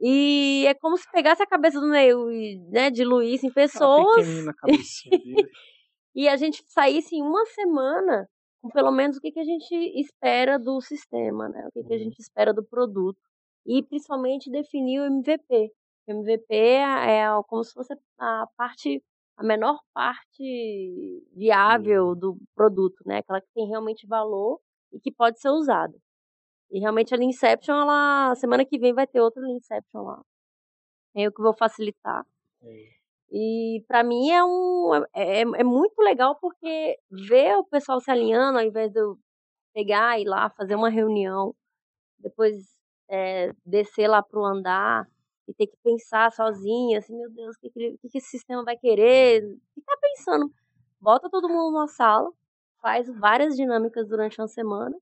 [0.01, 4.25] E é como se pegasse a cabeça do Neil e né, diluísse em Aquela pessoas
[6.15, 8.27] e a gente saísse em uma semana
[8.61, 11.65] com pelo menos o que, que a gente espera do sistema, né?
[11.67, 12.03] O que, que a Uhum.
[12.03, 13.19] gente espera do produto.
[13.65, 15.71] E principalmente definir o MVP.
[16.07, 19.01] O MVP é é como se fosse a parte,
[19.37, 22.15] a menor parte viável Uhum.
[22.19, 23.19] do produto, né?
[23.19, 24.59] Aquela que tem realmente valor
[24.91, 25.93] e que pode ser usada.
[26.71, 30.21] E realmente a Leanception, ela, semana que vem vai ter outro Leanception lá.
[31.15, 32.25] Eu que vou facilitar.
[33.31, 38.09] E para mim é um é, é, é muito legal porque ver o pessoal se
[38.11, 39.17] alinhando ao invés de eu
[39.73, 41.55] pegar e ir lá fazer uma reunião,
[42.19, 42.55] depois
[43.09, 45.07] é, descer lá pro andar
[45.47, 48.77] e ter que pensar sozinha, assim, meu Deus, o que, que, que esse sistema vai
[48.77, 49.41] querer?
[49.73, 50.51] Ficar pensando.
[51.01, 52.31] Bota todo mundo numa sala,
[52.81, 54.95] faz várias dinâmicas durante uma semana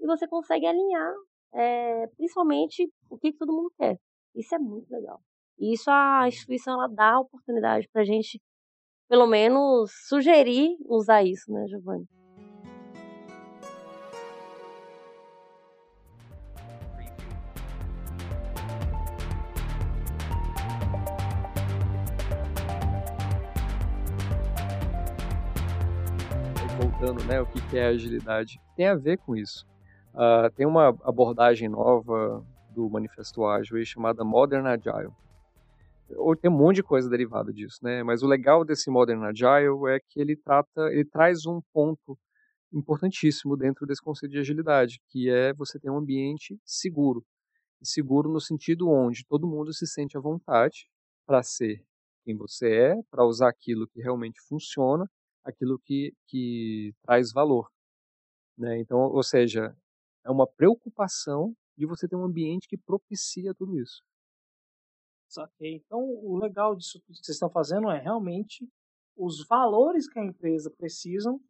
[0.00, 1.12] e você consegue alinhar,
[1.54, 3.98] é, principalmente, o que, que todo mundo quer.
[4.34, 5.20] Isso é muito legal.
[5.58, 8.40] E isso a instituição ela dá a oportunidade para a gente,
[9.08, 12.06] pelo menos, sugerir usar isso, né, Giovanni?
[26.80, 29.66] Voltando, né, o que é agilidade, tem a ver com isso.
[30.14, 35.12] Uh, tem uma abordagem nova do Manifesto Ágil chamada Modern Agile
[36.40, 38.02] tem um monte de coisa derivada disso, né?
[38.02, 42.18] Mas o legal desse Modern Agile é que ele trata, ele traz um ponto
[42.72, 47.24] importantíssimo dentro desse conceito de agilidade, que é você ter um ambiente seguro.
[47.82, 50.88] Seguro no sentido onde todo mundo se sente à vontade
[51.26, 51.84] para ser
[52.24, 55.08] quem você é, para usar aquilo que realmente funciona,
[55.44, 57.68] aquilo que, que traz valor.
[58.56, 58.80] Né?
[58.80, 59.74] Então, ou seja,
[60.28, 64.02] é uma preocupação de você ter um ambiente que propicia tudo isso.
[65.26, 65.76] Saquei.
[65.76, 68.68] Então, o legal disso que vocês estão fazendo é realmente
[69.16, 71.40] os valores que a empresa precisam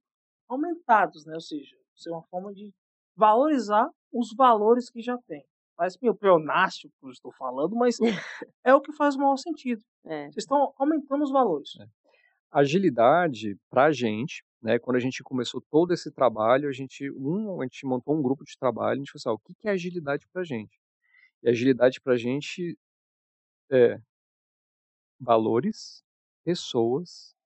[0.49, 1.35] aumentados, né?
[1.35, 2.73] Ou seja, ser uma forma de
[3.17, 5.45] valorizar os valores que já tem.
[5.77, 7.99] Parece meio pleonástico que eu estou falando, mas
[8.65, 9.83] é o que faz o maior sentido.
[10.05, 10.25] É.
[10.25, 11.71] Vocês estão aumentando os valores.
[11.81, 11.87] É.
[12.51, 17.61] Agilidade, para a gente, né, quando a gente começou todo esse trabalho, a gente, um,
[17.61, 20.27] a gente montou um grupo de trabalho, a gente falou assim, o que é agilidade
[20.29, 20.81] para a gente?
[21.43, 22.77] E agilidade para a gente
[23.71, 24.01] é.
[25.21, 26.05] Valores,
[26.45, 27.37] pessoas,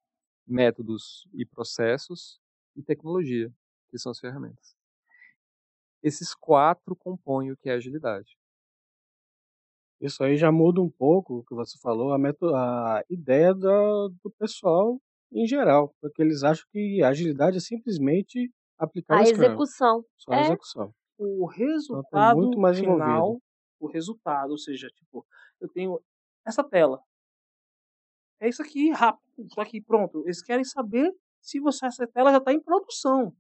[0.47, 2.41] métodos e processos
[2.77, 3.53] e tecnologia,
[3.91, 4.77] que são as ferramentas.
[6.03, 8.37] Esses quatro compõem o que é agilidade.
[10.01, 15.01] Isso aí já muda um pouco o que você falou, a, a ideia do pessoal
[15.33, 20.05] em geral, porque eles acham que a agilidade é simplesmente aplicar a execução.
[20.17, 20.41] Só a é.
[20.43, 20.95] execução.
[21.19, 23.43] O então, resultado mais final, envolvido.
[23.81, 25.27] o resultado, ou seja, tipo,
[25.61, 26.01] eu tenho
[26.47, 27.01] essa tela.
[28.41, 29.23] É isso aqui, rápido.
[29.55, 30.23] Só que pronto.
[30.25, 33.33] Eles querem saber se você, essa tela já está em produção.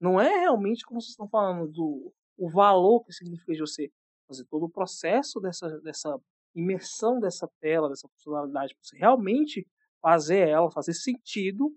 [0.00, 3.90] Não é realmente como vocês estão falando do o valor que significa de você
[4.28, 6.16] fazer todo o processo dessa, dessa
[6.54, 9.66] imersão dessa tela, dessa funcionalidade, para você realmente
[10.00, 11.74] fazer ela fazer sentido.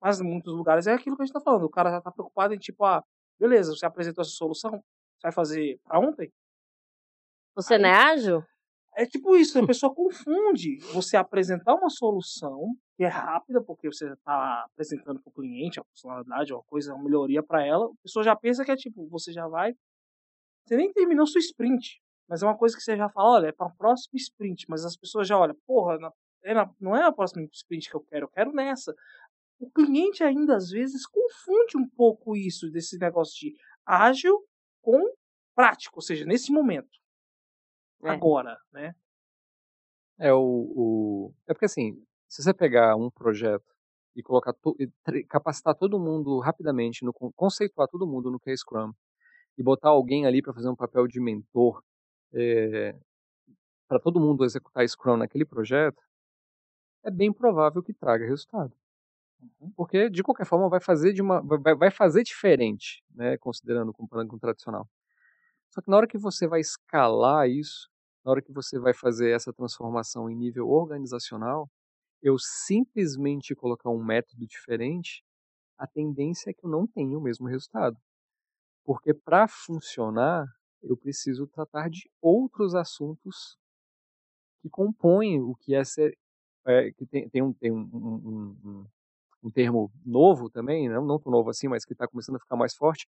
[0.00, 1.64] Mas em muitos lugares é aquilo que a gente está falando.
[1.64, 3.04] O cara já está preocupado em tipo, ah,
[3.38, 6.32] beleza, você apresentou essa solução, você vai fazer para ontem?
[7.54, 8.44] Você Aí, não é ágil?
[8.96, 14.12] É tipo isso, a pessoa confunde você apresentar uma solução que é rápida, porque você
[14.12, 18.24] está apresentando para o cliente a funcionalidade, uma coisa, uma melhoria para ela, a pessoa
[18.24, 19.74] já pensa que é tipo, você já vai.
[20.66, 23.52] Você nem terminou sua sprint, mas é uma coisa que você já fala, olha, é
[23.52, 27.02] para a próxima sprint, mas as pessoas já olham, porra, na, é na, não é
[27.04, 28.94] a próxima sprint que eu quero, eu quero nessa.
[29.58, 34.46] O cliente ainda às vezes confunde um pouco isso, desse negócio de ágil
[34.80, 35.02] com
[35.54, 36.88] prático, ou seja, nesse momento
[38.04, 38.10] é.
[38.10, 38.94] agora, né?
[40.18, 43.64] É o, o, é porque assim, se você pegar um projeto
[44.14, 48.56] e colocar to, e capacitar todo mundo rapidamente, no, conceituar todo mundo no que é
[48.56, 48.92] Scrum
[49.56, 51.82] e botar alguém ali para fazer um papel de mentor
[52.32, 52.94] é,
[53.88, 56.00] para todo mundo executar Scrum naquele projeto,
[57.04, 58.72] é bem provável que traga resultado.
[59.40, 59.72] Uhum.
[59.76, 64.30] Porque de qualquer forma vai fazer de uma vai, vai fazer diferente, né, considerando comparando
[64.30, 64.88] com o tradicional.
[65.70, 67.88] Só que na hora que você vai escalar isso,
[68.24, 71.70] na hora que você vai fazer essa transformação em nível organizacional,
[72.22, 75.24] eu simplesmente colocar um método diferente,
[75.78, 77.96] a tendência é que eu não tenha o mesmo resultado.
[78.84, 80.46] Porque para funcionar,
[80.82, 83.56] eu preciso tratar de outros assuntos
[84.60, 86.16] que compõem o que é ser.
[86.66, 88.86] É, que tem, tem, um, tem um, um, um,
[89.44, 92.56] um termo novo também, não, não tão novo assim, mas que está começando a ficar
[92.56, 93.08] mais forte,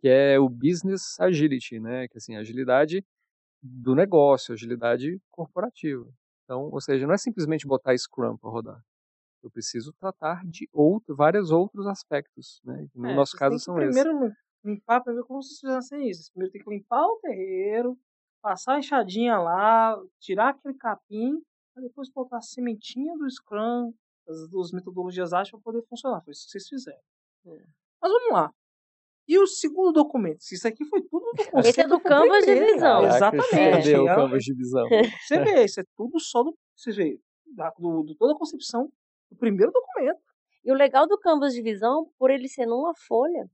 [0.00, 2.08] que é o business agility, né?
[2.08, 3.04] Que assim, agilidade
[3.62, 6.06] do negócio, agilidade corporativa.
[6.44, 8.84] Então, ou seja, não é simplesmente botar Scrum para rodar.
[9.42, 12.86] Eu preciso tratar de outro, vários outros aspectos, né?
[12.94, 14.10] No é, nosso caso são primeiro esses.
[14.10, 16.30] Primeiro limpar para ver como vocês fizessem isso.
[16.32, 17.96] Primeiro tem que limpar o terreiro,
[18.42, 21.40] passar a enxadinha lá, tirar aquele capim,
[21.76, 23.92] para depois botar a sementinha do Scrum,
[24.26, 26.22] das duas metodologias ágeis para poder funcionar.
[26.22, 26.98] Foi isso que vocês fizeram.
[27.48, 27.64] É.
[28.00, 28.50] Mas vamos lá.
[29.28, 32.54] E o segundo documento, isso aqui foi tudo do conceito Esse é do Canvas de
[32.54, 33.04] visão.
[33.04, 33.50] Exatamente.
[33.50, 34.88] Cadê o É, Canvas de visão?
[35.20, 36.56] Você vê, isso é tudo só do.
[36.74, 37.20] Você vê,
[37.54, 38.90] da, do, do- toda a concepção
[39.30, 40.20] do primeiro documento.
[40.64, 43.50] E o legal do Canvas de visão, por ele ser numa folha,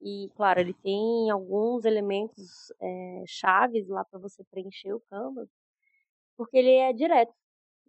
[0.00, 5.48] e claro, ele tem alguns elementos eh, chaves lá para você preencher o Canvas,
[6.36, 7.32] porque ele é direto.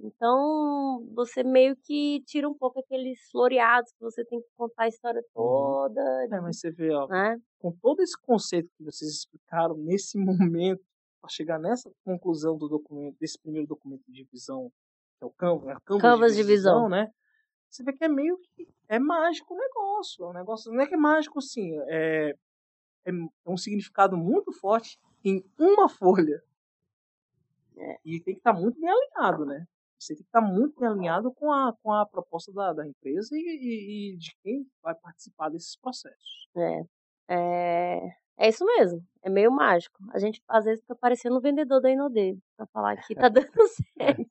[0.01, 4.87] Então, você meio que tira um pouco aqueles floreados que você tem que contar a
[4.87, 7.37] história toda, É, mas você vê, ó, né?
[7.59, 10.17] com todo esse conceito que vocês explicaram nesse
[10.53, 10.81] momento,
[11.21, 14.71] para chegar nessa conclusão do documento, desse primeiro documento de visão,
[15.17, 16.87] que é o Canvas, é Canvas, Canvas de visão.
[16.87, 17.11] né?
[17.69, 20.23] Você vê que é meio que é mágico o negócio.
[20.23, 22.33] É um negócio, não é que é mágico assim, é,
[23.05, 23.11] é
[23.45, 26.41] um significado muito forte em uma folha.
[27.77, 27.99] É.
[28.05, 29.65] E tem que estar muito bem alinhado, né?
[29.99, 33.35] Você tem que estar muito bem alinhado com a, com a proposta da, da empresa
[33.35, 36.47] e, e- e de quem vai participar desses processos.
[36.55, 36.81] É,
[37.29, 37.99] é,
[38.37, 39.97] é isso mesmo, é meio mágico.
[40.11, 43.67] A gente às vezes fica parecendo um vendedor da Inodê para falar que tá dando
[43.97, 44.25] certo.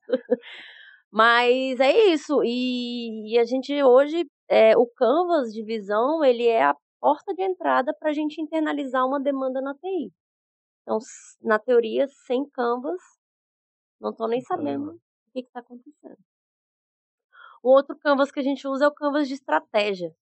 [1.11, 6.63] Mas é isso, e, e a gente hoje, é, o Canvas de visão, ele é
[6.63, 10.11] a porta de entrada para a gente internalizar uma demanda na TI.
[10.83, 10.99] Então,
[11.41, 13.01] na teoria, sem Canvas,
[13.99, 14.99] não estou nem tá sabendo o
[15.43, 16.17] que está acontecendo.
[17.63, 20.13] O outro Canvas que a gente usa é o Canvas de estratégia.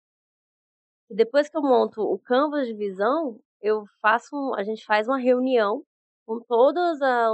[1.10, 5.08] E depois que eu monto o Canvas de visão, eu faço, um- a gente faz
[5.08, 5.84] uma reunião
[6.26, 7.30] com todas a-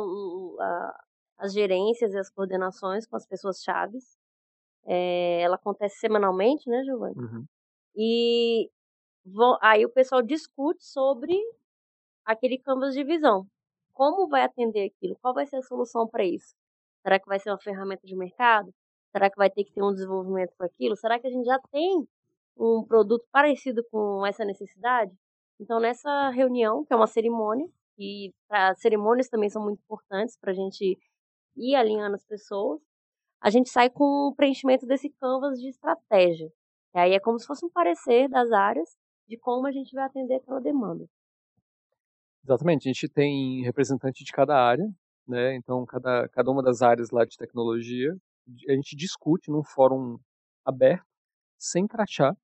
[0.59, 1.03] a-
[1.39, 4.15] as gerências e as coordenações com as pessoas chaves.
[4.85, 7.15] É, ela acontece semanalmente, né, Giovanni?
[7.17, 7.45] Uhum.
[7.95, 8.69] E
[9.25, 11.37] vão- aí o pessoal discute sobre
[12.25, 13.47] aquele canvas de visão.
[13.93, 15.17] Como vai atender aquilo?
[15.21, 16.55] Qual vai ser a solução para isso?
[17.03, 18.73] Será que vai ser uma ferramenta de mercado?
[19.11, 20.95] Será que vai ter que ter um desenvolvimento com aquilo?
[20.95, 22.07] Será que a gente já tem
[22.57, 25.11] um produto parecido com essa necessidade?
[25.59, 30.51] Então, nessa reunião, que é uma cerimônia, e pra, cerimônias também são muito importantes para
[30.51, 30.97] a gente
[31.55, 32.81] ir alinhando as pessoas,
[33.39, 36.51] a gente sai com o preenchimento desse canvas de estratégia.
[36.95, 38.97] E aí é como se fosse um parecer das áreas
[39.27, 41.05] de como a gente vai atender aquela demanda.
[42.43, 44.85] Exatamente, a gente tem representante de cada área,
[45.27, 45.55] né?
[45.55, 48.15] Então, cada, cada uma das áreas lá de tecnologia,
[48.67, 50.17] a gente discute num fórum
[50.65, 51.05] aberto,
[51.57, 52.35] sem crachá,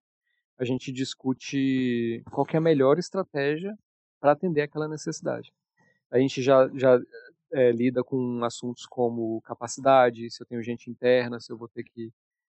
[0.57, 3.73] a gente discute qual é a melhor estratégia
[4.19, 5.53] para atender aquela necessidade.
[6.11, 6.99] A gente já, já
[7.51, 11.83] eh, lida com assuntos como capacidade, se eu tenho gente interna, se eu vou ter
[11.83, 12.11] que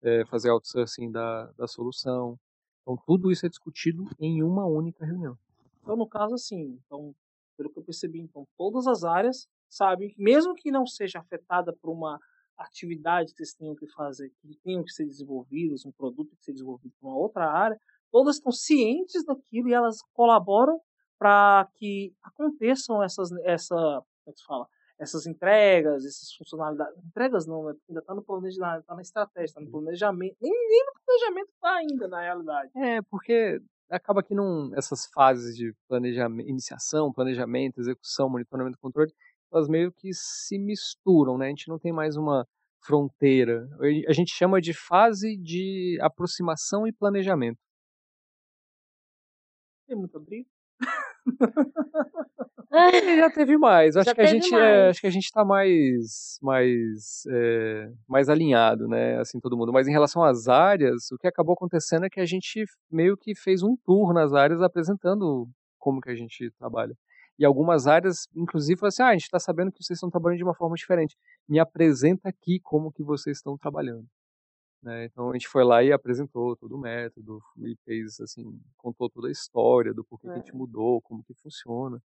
[0.01, 2.39] eh, fazer outsourcing da, da solução.
[2.81, 5.37] Então, tudo isso é discutido em uma única reunião.
[5.81, 7.13] Então, no caso, assim, então,
[7.57, 11.73] pelo que eu percebi, então, todas as áreas sabem que, mesmo que não seja afetada
[11.81, 12.19] por uma
[12.57, 16.51] atividade que eles tenham que fazer, que tenham que ser desenvolvidos, um produto que ser
[16.51, 17.79] desenvolvido por uma outra área,
[18.11, 20.79] todas estão cientes daquilo e elas colaboram
[21.17, 24.67] para que aconteçam essas, essa, como é fala?
[24.99, 26.97] Essas entregas, essas funcionalidades.
[27.05, 27.73] Entregas não, né?
[27.87, 30.35] ainda está no planejamento, está na estratégia, está no planejamento.
[30.41, 32.71] Nem, nem no planejamento está ainda, na realidade.
[32.75, 39.11] É, porque acaba que não, essas fases de planejamento, iniciação, planejamento, execução, monitoramento controle,
[39.51, 41.47] elas meio que se misturam, né?
[41.47, 42.45] A gente não tem mais uma
[42.81, 43.67] fronteira.
[44.07, 47.59] A gente chama de fase de aproximação e planejamento.
[49.87, 50.47] Tem muita briga.
[52.71, 53.95] E já teve mais.
[53.97, 54.89] Acho Já que a teve gente, é, mais.
[54.91, 59.17] acho que a gente está mais, mais, é, mais alinhado, né?
[59.19, 59.73] Assim todo mundo.
[59.73, 63.33] Mas em relação às áreas, o que acabou acontecendo é que a gente meio que
[63.35, 65.47] fez um tour nas áreas apresentando
[65.79, 66.95] como que a gente trabalha.
[67.39, 70.43] E algumas áreas, inclusive, assim: ah, a gente está sabendo que vocês estão trabalhando de
[70.43, 71.15] uma forma diferente.
[71.47, 74.05] Me apresenta aqui como que vocês estão trabalhando.
[74.83, 75.05] Né?
[75.05, 78.43] Então a gente foi lá e apresentou todo o método e fez assim,
[78.77, 80.55] contou toda a história do porquê que a gente É.
[80.55, 82.01] mudou, como que funciona.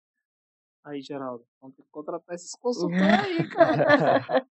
[0.83, 4.47] Aí, Geraldo, vamos ter que contratar esses consultores aí, cara.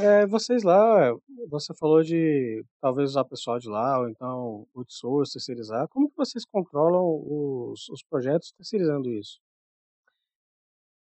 [0.00, 1.12] É, vocês lá,
[1.48, 5.86] você falou de talvez usar pessoal de lá, ou então outsource, terceirizar.
[5.88, 9.38] Como que vocês controlam os, os projetos terceirizando isso?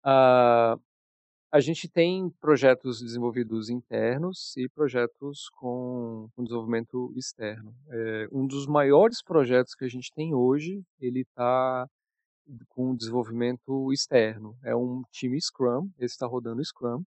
[0.03, 0.77] Ah,
[1.51, 7.75] a gente tem projetos desenvolvidos internos e projetos com, com desenvolvimento externo.
[7.89, 11.87] É, um dos maiores projetos que a gente tem hoje, ele está
[12.69, 14.57] com desenvolvimento externo.
[14.63, 17.03] É um time Scrum, ele está rodando Scrum,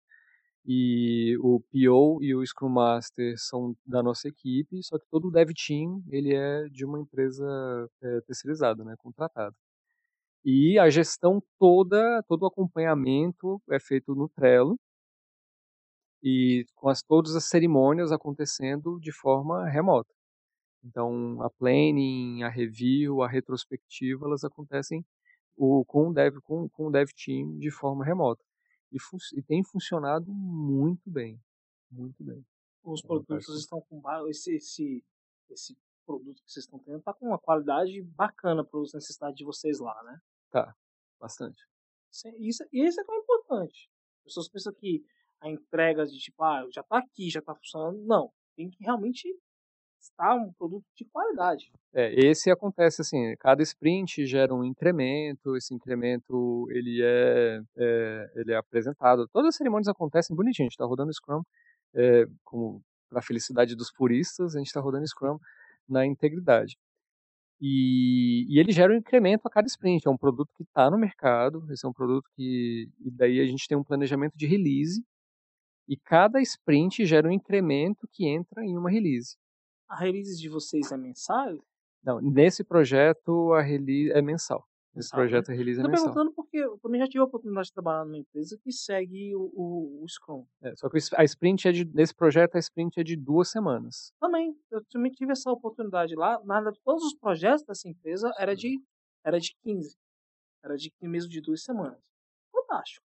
[0.67, 5.31] e o PO e o Scrum Master são da nossa equipe, só que todo o
[5.31, 7.45] Dev Team ele é de uma empresa
[8.03, 9.55] é, terceirizada, né, contratada.
[10.45, 14.77] E a gestão toda, todo o acompanhamento é feito no Trello
[16.23, 20.13] e com as, todas as cerimônias acontecendo de forma remota.
[20.85, 25.05] Então, a planning, a review, a retrospectiva, elas acontecem
[25.57, 28.43] o, com, o dev, com, com o dev team de forma remota.
[28.91, 28.99] E,
[29.37, 31.41] e tem funcionado muito bem,
[31.91, 32.45] muito bem.
[32.83, 35.05] Os produtos estão com esse, esse,
[35.51, 39.45] esse produto que vocês estão tendo está com uma qualidade bacana para as necessidades de
[39.45, 40.21] vocês lá, né?
[40.53, 40.75] Tá,
[41.19, 41.61] bastante.
[42.39, 43.89] Isso, isso é que é importante.
[44.19, 45.03] As pessoas pensam que
[45.41, 48.05] a entrega de tipo, ah, já está aqui, já está funcionando.
[48.05, 49.27] Não, tem que realmente
[49.99, 51.73] estar um produto de qualidade.
[51.95, 58.53] É, esse acontece assim, cada sprint gera um incremento, esse incremento ele é, é ele
[58.53, 59.27] é apresentado.
[59.29, 61.43] Todas as cerimônias acontecem bonitinho, a gente está rodando Scrum,
[61.95, 65.39] é, como para a felicidade dos puristas, a gente está rodando Scrum
[65.89, 66.77] na integridade.
[67.65, 70.09] E, e, ele gera um incremento a cada sprint.
[70.09, 72.91] É um produto que está no mercado, esse é um produto que.
[72.99, 75.01] E daí a gente tem um planejamento de release,
[75.89, 79.37] e cada sprint gera um incremento que entra em uma release.
[79.89, 81.57] A release de vocês é mensal?
[82.03, 84.67] Não, nesse projeto a release é mensal.
[84.95, 85.57] Esse projeto né?
[85.57, 85.83] release é.
[85.83, 89.35] Estou perguntando porque eu também já tive a oportunidade de trabalhar numa empresa que segue
[89.35, 90.47] o, o, o Scrum.
[90.63, 94.13] É, só que a sprint é de, nesse projeto a sprint é de duas semanas.
[94.21, 96.41] Também, eu também tive essa oportunidade lá.
[96.45, 98.81] Nada, todos os projetos dessa empresa era de
[99.25, 99.97] era de 15,
[100.65, 101.99] era de mesmo de duas semanas.
[102.53, 103.07] Fantástico.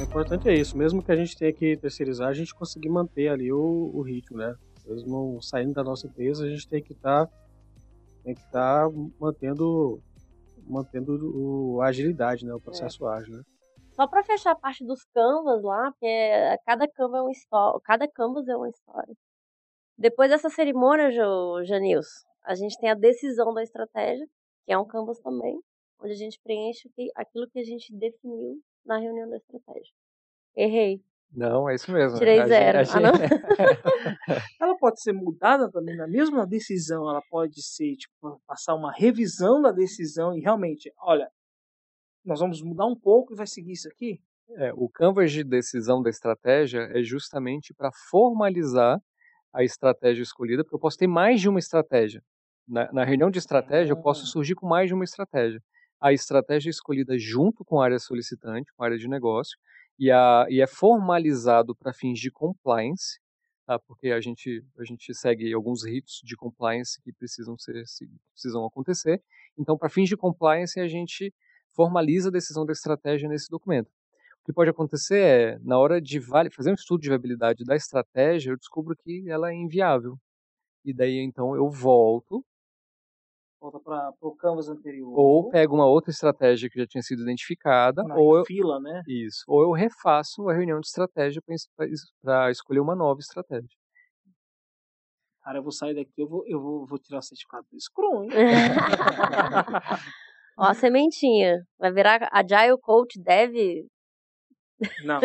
[0.00, 3.28] O importante é isso, mesmo que a gente tenha que terceirizar, a gente conseguir manter
[3.28, 4.56] ali o, o ritmo, né?
[4.86, 7.32] Mesmo saindo da nossa empresa, a gente tem que estar tá,
[8.24, 10.00] tem que estar tá mantendo
[10.66, 12.54] mantendo o, a agilidade, né?
[12.54, 13.18] O processo é.
[13.18, 13.42] ágil, né?
[13.92, 18.08] Só para fechar a parte dos canvas lá, porque cada canvas é uma história, cada
[18.08, 19.14] canvas é uma história.
[19.98, 24.26] Depois dessa cerimônia, jo, Janils, a gente tem a decisão da estratégia,
[24.64, 25.60] que é um canvas também,
[26.02, 29.94] onde a gente preenche aquilo que a gente definiu na reunião da estratégia.
[30.56, 31.00] Errei.
[31.32, 32.18] Não, é isso mesmo.
[32.18, 32.78] Tirei zero.
[32.78, 34.54] A gente, a gente...
[34.60, 37.08] ela pode ser mudada também na mesma decisão.
[37.08, 41.30] Ela pode ser, tipo, passar uma revisão da decisão e realmente, olha,
[42.24, 44.20] nós vamos mudar um pouco e vai seguir isso aqui?
[44.56, 49.00] É, o canvas de decisão da estratégia é justamente para formalizar
[49.52, 52.20] a estratégia escolhida, porque eu posso ter mais de uma estratégia.
[52.66, 54.26] Na, na reunião de estratégia, eu posso ah.
[54.26, 55.62] surgir com mais de uma estratégia
[56.00, 59.58] a estratégia escolhida junto com a área solicitante, com a área de negócio,
[59.98, 63.20] e, a, e é formalizado para fins de compliance,
[63.66, 63.78] tá?
[63.78, 67.84] porque a gente, a gente segue alguns ritos de compliance que precisam, ser,
[68.32, 69.22] precisam acontecer.
[69.58, 71.34] Então, para fins de compliance, a gente
[71.76, 73.90] formaliza a decisão da estratégia nesse documento.
[74.42, 76.18] O que pode acontecer é, na hora de
[76.50, 80.18] fazer um estudo de viabilidade da estratégia, eu descubro que ela é inviável.
[80.82, 82.42] E daí, então, eu volto
[83.60, 85.12] volta para o canvas anterior.
[85.16, 89.02] Ou pego uma outra estratégia que já tinha sido identificada, Na ou eu, fila, né?
[89.06, 89.44] Isso.
[89.46, 91.42] Ou eu refaço a reunião de estratégia
[92.22, 93.68] para escolher uma nova estratégia.
[95.42, 98.24] Cara, eu vou sair daqui, eu vou, eu vou, vou tirar o certificado do Scrum,
[98.24, 98.30] hein?
[100.58, 101.64] Ó, a sementinha.
[101.78, 103.86] Vai virar Agile Coach Dev?
[105.04, 105.20] Não,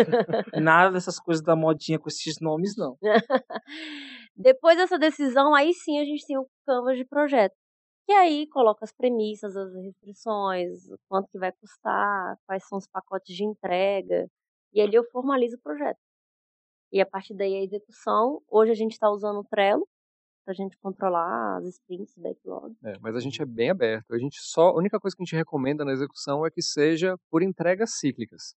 [0.61, 2.97] nada dessas coisas da modinha com esses nomes, não.
[4.35, 7.55] Depois dessa decisão, aí sim a gente tem o canvas de projeto.
[8.07, 13.35] E aí coloca as premissas, as restrições, quanto que vai custar, quais são os pacotes
[13.35, 14.27] de entrega.
[14.73, 15.97] E ali eu formalizo o projeto.
[16.91, 18.41] E a partir daí a execução.
[18.47, 19.87] Hoje a gente está usando o Trello
[20.45, 22.75] para a gente controlar as sprints, backlog.
[22.83, 24.13] É, mas a gente é bem aberto.
[24.13, 27.17] A gente só, a única coisa que a gente recomenda na execução é que seja
[27.31, 28.53] por entregas cíclicas.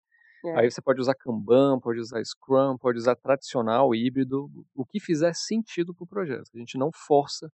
[0.46, 0.60] É.
[0.60, 5.34] Aí você pode usar Kanban, pode usar Scrum, pode usar tradicional, híbrido, o que fizer
[5.34, 6.50] sentido para o projeto.
[6.54, 7.50] A gente não força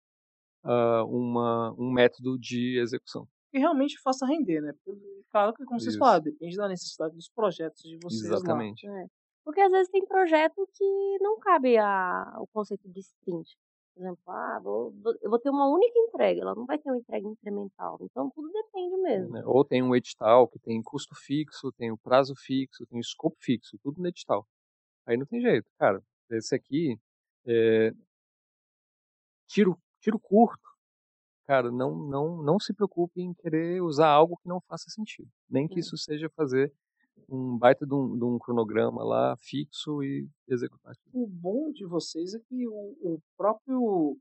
[0.65, 3.27] uh, uma, um método de execução.
[3.51, 4.73] Que realmente faça render, né?
[4.85, 5.87] Porque, claro que, como Isso.
[5.87, 8.87] vocês falaram, depende da necessidade dos projetos de vocês Exatamente.
[8.87, 9.07] É.
[9.45, 13.57] Porque às vezes tem projeto que não cabe a, o conceito de sprint.
[13.95, 16.97] Por exemplo, ah, vou, eu vou ter uma única entrega, ela não vai ter uma
[16.97, 17.99] entrega incremental.
[18.01, 19.37] Então tudo depende mesmo.
[19.37, 23.01] É, ou tem um edital que tem custo fixo, tem o prazo fixo, tem o
[23.01, 24.47] escopo fixo, tudo no edital.
[25.07, 25.69] Aí não tem jeito.
[25.79, 26.97] Cara, esse aqui,
[27.47, 27.93] é,
[29.47, 30.69] tiro tiro curto,
[31.47, 35.31] cara, não, não, não se preocupe em querer usar algo que não faça sentido.
[35.49, 36.73] Nem que isso seja fazer
[37.29, 40.95] um baita de um, de um cronograma lá fixo e executar.
[41.13, 44.19] O bom de vocês é que o, o próprio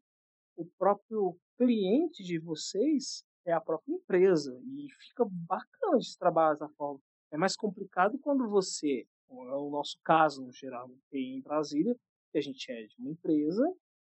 [0.56, 6.70] o próprio cliente de vocês é a própria empresa e fica bacana de trabalhar dessa
[6.78, 7.00] forma.
[7.32, 11.96] É mais complicado quando você, é o nosso caso no geral, em Brasília,
[12.32, 13.66] que a gente é de uma empresa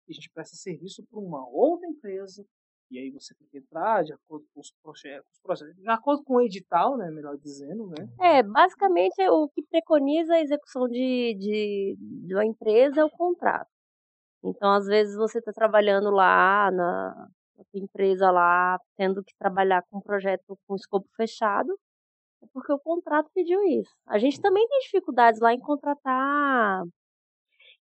[0.08, 2.44] a gente presta serviço para uma outra empresa
[2.90, 5.40] E aí você tem que entrar de acordo com os projetos,
[5.76, 8.06] de acordo com o edital, né, melhor dizendo, né?
[8.20, 13.70] É, basicamente o que preconiza a execução de, de, de uma empresa é o contrato.
[14.44, 19.98] Então, às vezes você está trabalhando lá na, na empresa lá, tendo que trabalhar com
[19.98, 21.72] um projeto com escopo fechado,
[22.42, 23.92] é porque o contrato pediu isso.
[24.06, 26.82] A gente também tem dificuldades lá em contratar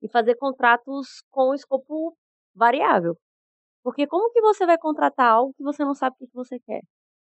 [0.01, 2.15] e fazer contratos com escopo
[2.55, 3.15] variável.
[3.83, 6.81] Porque como que você vai contratar algo que você não sabe o que você quer?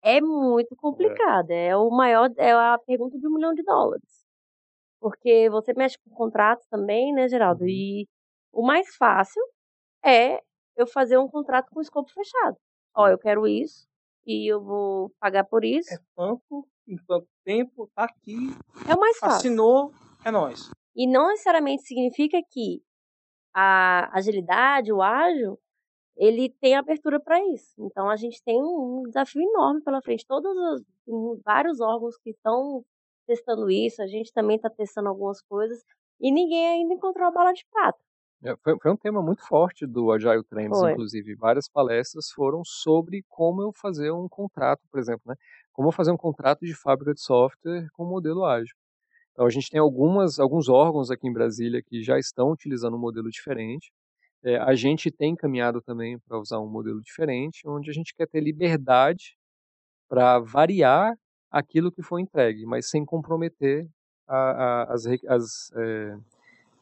[0.03, 1.51] É muito complicado.
[1.51, 4.25] É, é o maior, é a pergunta de um milhão de dólares.
[5.01, 7.63] Porque você mexe com contratos também, né, Geraldo?
[7.63, 7.69] Uhum.
[7.69, 8.09] E
[8.53, 9.43] o mais fácil
[10.05, 10.41] é
[10.77, 12.57] eu fazer um contrato com escopo fechado.
[12.95, 13.87] Ó, eu quero isso
[14.27, 15.93] e eu vou pagar por isso.
[15.93, 18.37] É tanto, em tanto tempo, tá aqui.
[18.89, 19.37] É o mais fácil.
[19.37, 19.93] Assinou,
[20.25, 20.71] é nós.
[20.95, 22.83] E não necessariamente significa que
[23.55, 25.59] a agilidade, o ágil,
[26.17, 27.75] ele tem abertura para isso.
[27.79, 30.27] Então a gente tem um desafio enorme pela frente.
[30.27, 30.53] Todos
[31.07, 32.85] os vários órgãos que estão
[33.27, 35.83] testando isso, a gente também está testando algumas coisas
[36.21, 37.99] e ninguém ainda encontrou a bala de prata.
[38.45, 40.93] É, foi, foi, um tema muito forte do Agile Trends, foi.
[40.93, 41.35] inclusive.
[41.37, 45.37] Várias palestras foram sobre como eu fazer um contrato, por exemplo, né?
[45.73, 48.75] Como eu fazer um contrato de fábrica de software com modelo ágil.
[49.43, 53.01] Então, a gente tem algumas, alguns órgãos aqui em Brasília que já estão utilizando um
[53.01, 53.93] modelo diferente.
[54.45, 58.29] É, a gente tem caminhado também para usar um modelo diferente, onde a gente quer
[58.29, 59.37] ter liberdade
[60.09, 61.19] para variar
[61.51, 63.89] aquilo que foi entregue, mas sem comprometer
[64.29, 66.17] a, a, as, as, é,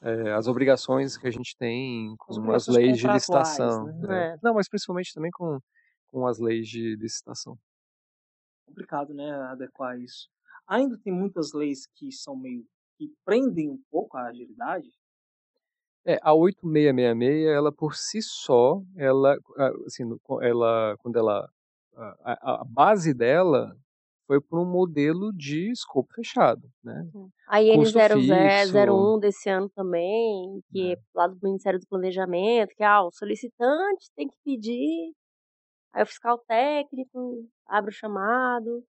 [0.02, 3.86] é, as obrigações que a gente tem com as leis de licitação.
[3.86, 4.34] Né?
[4.34, 4.36] É.
[4.42, 5.58] Não, mas principalmente também com,
[6.08, 7.56] com as leis de licitação.
[8.66, 10.28] Complicado, né, adequar isso
[10.70, 12.64] ainda tem muitas leis que são meio
[12.96, 14.88] que prendem um pouco a agilidade.
[16.06, 19.36] É, a 8666, ela por si só, ela,
[19.84, 20.04] assim,
[20.40, 21.50] ela, quando ela,
[22.22, 23.76] a, a base dela
[24.26, 27.04] foi para um modelo de escopo fechado, né?
[27.48, 30.96] A IN0001 desse ano também, que é.
[31.14, 35.12] lá do Ministério do Planejamento, que ah, o solicitante tem que pedir,
[35.92, 38.84] aí o fiscal técnico abre o chamado,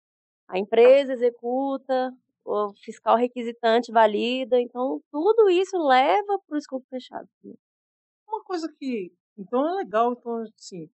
[0.47, 2.13] a empresa executa,
[2.45, 7.27] o fiscal requisitante valida, então tudo isso leva para o escopo fechado.
[8.27, 10.89] Uma coisa que, então é legal, então assim,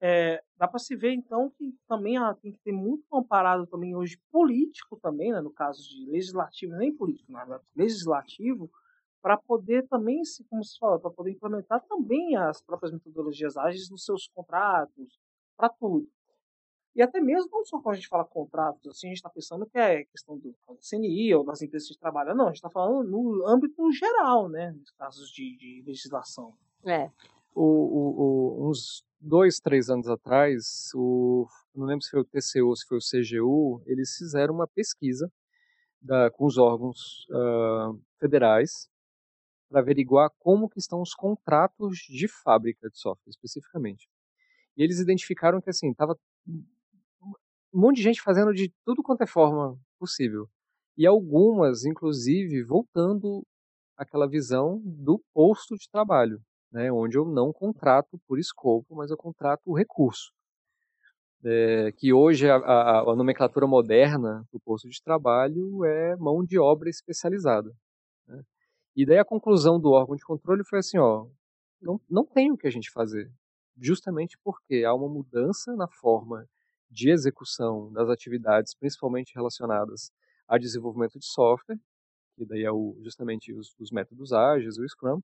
[0.00, 3.96] é, dá para se ver então que também ah, tem que ter muito comparado também
[3.96, 8.70] hoje político também, né, no caso de legislativo, nem político, mas legislativo,
[9.22, 14.04] para poder também, como se fala, para poder implementar também as próprias metodologias ágeis nos
[14.04, 15.18] seus contratos,
[15.56, 16.08] para tudo.
[16.94, 19.66] E até mesmo, não só quando a gente fala contratos, assim, a gente está pensando
[19.66, 23.08] que é questão do CNI ou das empresas que trabalham, não, a gente está falando
[23.08, 26.54] no âmbito geral, né, nos casos de, de legislação.
[26.86, 27.10] É.
[27.52, 32.68] O, o, o, uns dois, três anos atrás, o, não lembro se foi o TCU
[32.68, 35.32] ou se foi o CGU, eles fizeram uma pesquisa
[36.00, 38.88] da, com os órgãos uh, federais
[39.68, 44.08] para averiguar como que estão os contratos de fábrica de software, especificamente.
[44.76, 46.16] E eles identificaram que assim estava
[47.74, 50.48] um monte de gente fazendo de tudo quanto é forma possível.
[50.96, 53.44] E algumas, inclusive, voltando
[53.96, 59.16] àquela visão do posto de trabalho, né, onde eu não contrato por escopo, mas eu
[59.16, 60.32] contrato o recurso.
[61.44, 66.58] É, que hoje a, a, a, nomenclatura moderna do posto de trabalho é mão de
[66.58, 67.70] obra especializada.
[68.26, 68.42] Né?
[68.96, 71.26] E daí a conclusão do órgão de controle foi assim, ó,
[71.82, 73.30] não, não tem o que a gente fazer,
[73.76, 76.48] justamente porque há uma mudança na forma
[76.90, 80.10] de execução das atividades, principalmente relacionadas
[80.46, 81.78] a desenvolvimento de software,
[82.36, 85.20] que daí é o, justamente os, os métodos ágeis, o Scrum,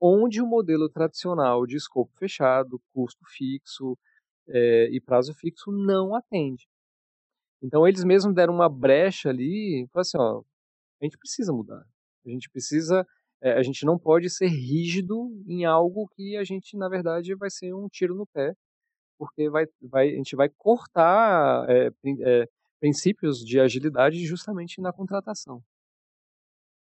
[0.00, 3.98] onde o modelo tradicional de escopo fechado, custo fixo
[4.48, 6.66] é, e prazo fixo não atende.
[7.62, 10.42] Então eles mesmos deram uma brecha ali, falaram assim, ó,
[11.00, 11.84] a gente precisa mudar,
[12.24, 13.06] a gente precisa,
[13.42, 17.50] é, a gente não pode ser rígido em algo que a gente na verdade vai
[17.50, 18.54] ser um tiro no pé
[19.20, 21.88] porque vai, vai, a gente vai cortar é,
[22.20, 22.48] é,
[22.80, 25.62] princípios de agilidade justamente na contratação.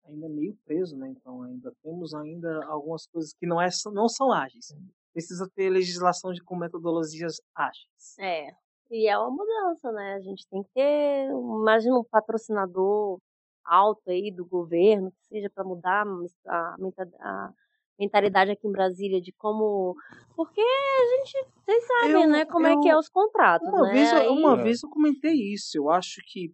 [0.06, 1.10] Ainda é meio preso, né?
[1.10, 4.74] Então ainda temos ainda algumas coisas que não, é, não são ágeis.
[5.12, 8.18] Precisa ter legislação de, com metodologias ágeis.
[8.18, 8.52] É,
[8.90, 10.14] e é uma mudança, né?
[10.14, 13.20] A gente tem que ter, imagina um patrocinador
[13.66, 16.08] alto aí do governo, que seja para mudar
[16.48, 16.76] a,
[17.20, 17.54] a,
[18.00, 19.96] mentalidade aqui em Brasília de como.
[20.36, 21.48] Porque a gente.
[21.66, 22.46] Vocês sabem, eu, né?
[22.46, 23.68] Como eu, é que é os contratos.
[23.68, 23.94] Uma, né?
[23.94, 24.28] vez, Aí...
[24.30, 25.78] uma vez eu comentei isso.
[25.78, 26.54] Eu acho que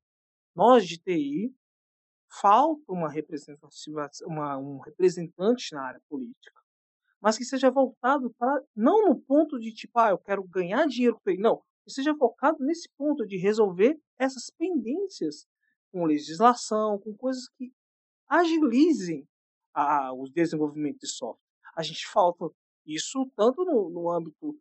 [0.55, 1.53] nós de TI
[2.41, 6.59] falta uma representativa, uma, um representante na área política.
[7.21, 11.19] mas que seja voltado para não no ponto de tipo, ah, eu quero ganhar dinheiro
[11.23, 15.47] com ele, não, que seja focado nesse ponto de resolver essas pendências
[15.91, 17.71] com legislação, com coisas que
[18.27, 19.27] agilizem
[19.75, 21.43] a, o desenvolvimento de software.
[21.75, 22.49] A gente falta
[22.85, 24.57] isso tanto no, no âmbito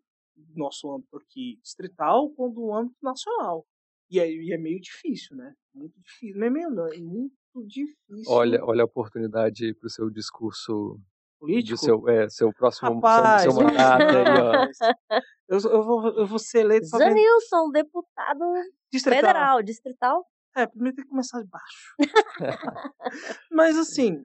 [0.55, 3.65] nosso âmbito aqui distrital quanto no âmbito nacional.
[4.11, 5.55] E é, e é meio difícil, né?
[5.73, 6.39] Muito difícil.
[6.39, 7.33] Não é meio não, é muito
[7.67, 8.25] difícil.
[8.29, 11.01] Olha, olha a oportunidade para o seu discurso
[11.39, 11.77] político.
[11.77, 14.25] do seu, é, seu próximo Rapaz, seu, seu mandato aí,
[15.13, 15.21] ó.
[15.47, 18.45] Eu, eu, vou, eu vou ser eleito Janilson, deputado
[18.91, 19.21] distrital.
[19.21, 20.27] federal, distrital.
[20.57, 21.95] É, primeiro tem que começar de baixo.
[23.51, 24.25] mas assim,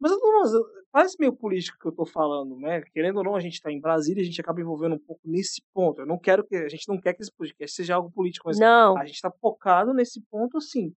[0.00, 2.80] mas, eu não- mas eu- parece meio político que eu tô falando, né?
[2.92, 5.62] Querendo ou não, a gente tá em Brasília, a gente acaba envolvendo um pouco nesse
[5.72, 6.00] ponto.
[6.02, 8.58] Eu não quero que a gente não quer que esse podcast seja algo político, mas
[8.58, 10.92] Não, a gente está focado nesse ponto, assim,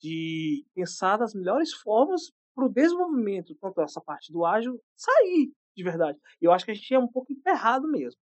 [0.00, 5.82] de pensar das melhores formas para o desenvolvimento, tanto essa parte do ágil, sair de
[5.82, 6.18] verdade.
[6.40, 8.20] Eu acho que a gente é um pouco emperrado mesmo.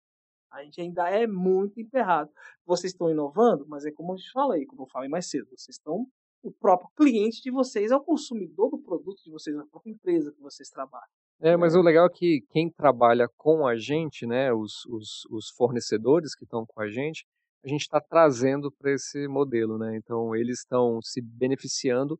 [0.52, 2.30] A gente ainda é muito emperrado.
[2.66, 5.76] Vocês estão inovando, mas é como eu te falei, como eu falei mais cedo, vocês
[5.76, 6.06] estão.
[6.42, 10.32] O próprio cliente de vocês é o consumidor do produto de vocês, a própria empresa
[10.32, 11.08] que vocês trabalham.
[11.42, 15.50] É, mas o legal é que quem trabalha com a gente, né, os, os, os
[15.50, 17.26] fornecedores que estão com a gente,
[17.64, 19.96] a gente está trazendo para esse modelo, né?
[19.96, 22.18] Então eles estão se beneficiando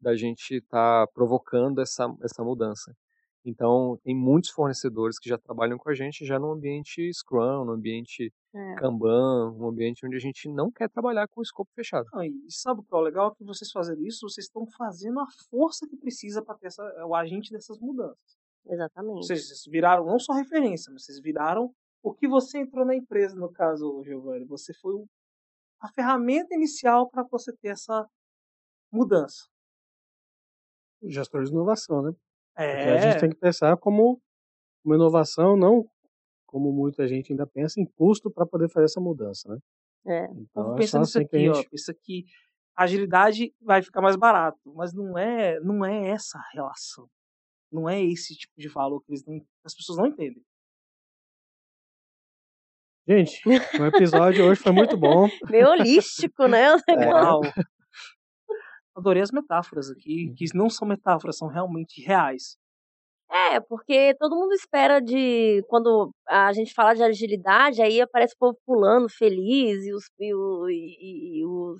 [0.00, 2.94] da gente estar provocando essa, essa mudança.
[3.44, 7.72] Então tem muitos fornecedores que já trabalham com a gente já no ambiente Scrum, no
[7.72, 8.74] ambiente É.
[8.76, 12.06] Kanban, um ambiente onde a gente não quer trabalhar com o escopo fechado.
[12.12, 13.34] Não, e sabe o que é o legal?
[13.34, 17.14] Que vocês fazendo isso, vocês estão fazendo a força que precisa para ter essa, o
[17.14, 18.36] agente dessas mudanças.
[18.64, 19.26] Ou exatamente.
[19.26, 21.70] seja, vocês viraram não só referência, mas vocês viraram
[22.02, 24.46] o que você entrou na empresa, no caso, Giovanni.
[24.46, 25.06] Você foi o-
[25.80, 28.06] a ferramenta inicial para você ter essa
[28.90, 29.44] mudança.
[31.02, 32.10] Gestor de inovação, né?
[32.54, 34.18] Porque É, a gente tem que pensar como
[34.84, 35.84] uma inovação, não
[36.46, 39.58] como muita gente ainda pensa, em custo para poder fazer essa mudança, né?
[40.06, 40.24] É.
[40.32, 41.54] Então, é pensar só nisso assim aqui, ó.
[41.54, 42.24] gente- Pensa que
[42.76, 47.08] agilidade vai ficar mais barato, mas não é, não é essa a relação.
[47.72, 50.42] Não é esse tipo de valor que não, as pessoas não entendem.
[53.08, 55.28] Gente, o episódio hoje foi muito bom.
[55.50, 56.72] Meio holístico, né?
[56.74, 57.52] o É.
[58.96, 62.56] Adorei as metáforas aqui, que não são metáforas, são realmente reais.
[63.30, 65.62] É, porque todo mundo espera de.
[65.68, 70.04] Quando a gente fala de agilidade, aí aparece o povo pulando feliz e os.
[70.18, 70.26] E,
[70.70, 71.78] e- e os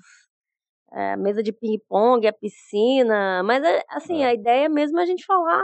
[0.93, 3.43] é, a mesa de ping-pong, a piscina.
[3.43, 5.61] Mas, é, assim, a ideia mesmo é a gente falar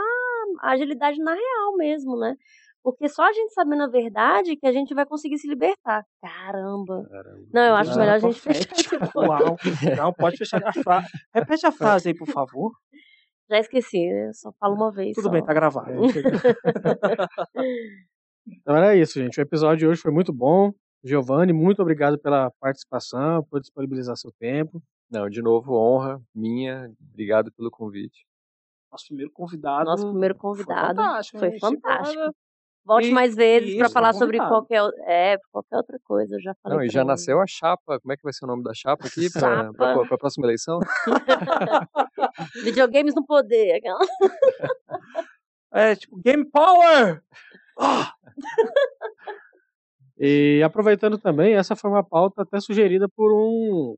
[0.60, 2.34] a agilidade na real mesmo, né?
[2.82, 6.04] Porque só a gente sabendo a verdade que a gente vai conseguir se libertar.
[6.20, 7.06] Caramba.
[7.10, 7.46] Caramba.
[7.54, 8.68] Não, eu acho melhor a gente fechar.
[9.16, 9.56] Uau.
[9.96, 11.08] Não, pode fechar a frase.
[11.34, 11.72] Repete a
[12.04, 12.72] frase aí, por favor.
[13.50, 15.14] Já esqueci, eu só falo uma vez.
[15.14, 15.30] Tudo só.
[15.30, 15.92] bem, tá gravado.
[15.92, 15.94] É.
[18.46, 19.40] Então era isso, gente.
[19.40, 20.70] O episódio de hoje foi muito bom.
[21.02, 24.82] Giovanni, muito obrigado pela participação, por disponibilizar seu tempo.
[25.10, 26.90] Não, de novo, honra minha.
[27.12, 28.26] Obrigado pelo convite.
[28.92, 29.86] Nosso primeiro convidado.
[29.86, 31.38] Nosso primeiro convidado Foi fantástico.
[31.38, 32.34] foi fantástico.
[32.86, 36.34] Volte E- mais vezes para isso, falar tá sobre qualquer, é, qualquer outra coisa.
[36.36, 36.78] Eu já falei.
[36.78, 37.08] Não, e já ele.
[37.08, 37.98] nasceu a chapa.
[38.00, 40.80] Como é que vai ser o nome da chapa aqui para a próxima eleição?
[42.62, 43.76] Videogames no poder.
[43.76, 43.98] aquela.
[45.76, 47.20] É, tipo, Game Power!
[47.80, 48.12] Ah!
[50.16, 53.96] E aproveitando também, essa foi uma pauta até sugerida por um,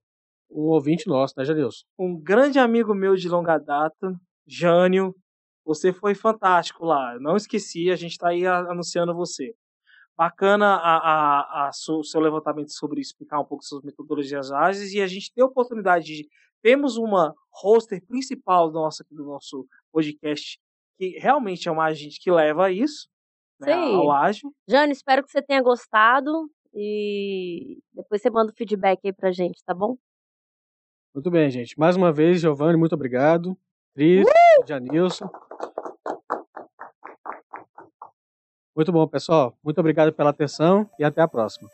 [0.51, 1.84] um ouvinte nosso, né, Jadilson?
[1.99, 4.14] um grande amigo meu de longa data,
[4.47, 5.14] Jânio.
[5.66, 7.14] Você foi fantástico lá.
[7.14, 9.52] Eu Não esqueci, a gente está aí anunciando você.
[10.16, 15.00] Bacana a, a, a seu, seu levantamento sobre explicar um pouco sobre metodologias ágeis e
[15.02, 16.28] a gente tem a oportunidade de
[16.62, 20.58] temos uma hoster principal do nosso, do nosso podcast
[20.96, 23.08] que realmente é uma agente que leva a isso,
[23.60, 23.94] né, Sim.
[23.94, 24.54] ao ágil.
[24.66, 26.48] Jane, espero que você tenha gostado.
[26.78, 29.96] E depois você manda o feedback aí pra gente, tá bom?
[31.14, 31.78] Muito bem, gente.
[31.78, 33.56] Mais uma vez, Giovanni, muito obrigado.
[33.94, 34.26] Cris,
[34.68, 35.30] Janilson.
[38.76, 39.56] Muito bom, pessoal.
[39.64, 41.70] Muito obrigado pela atenção e até a próxima.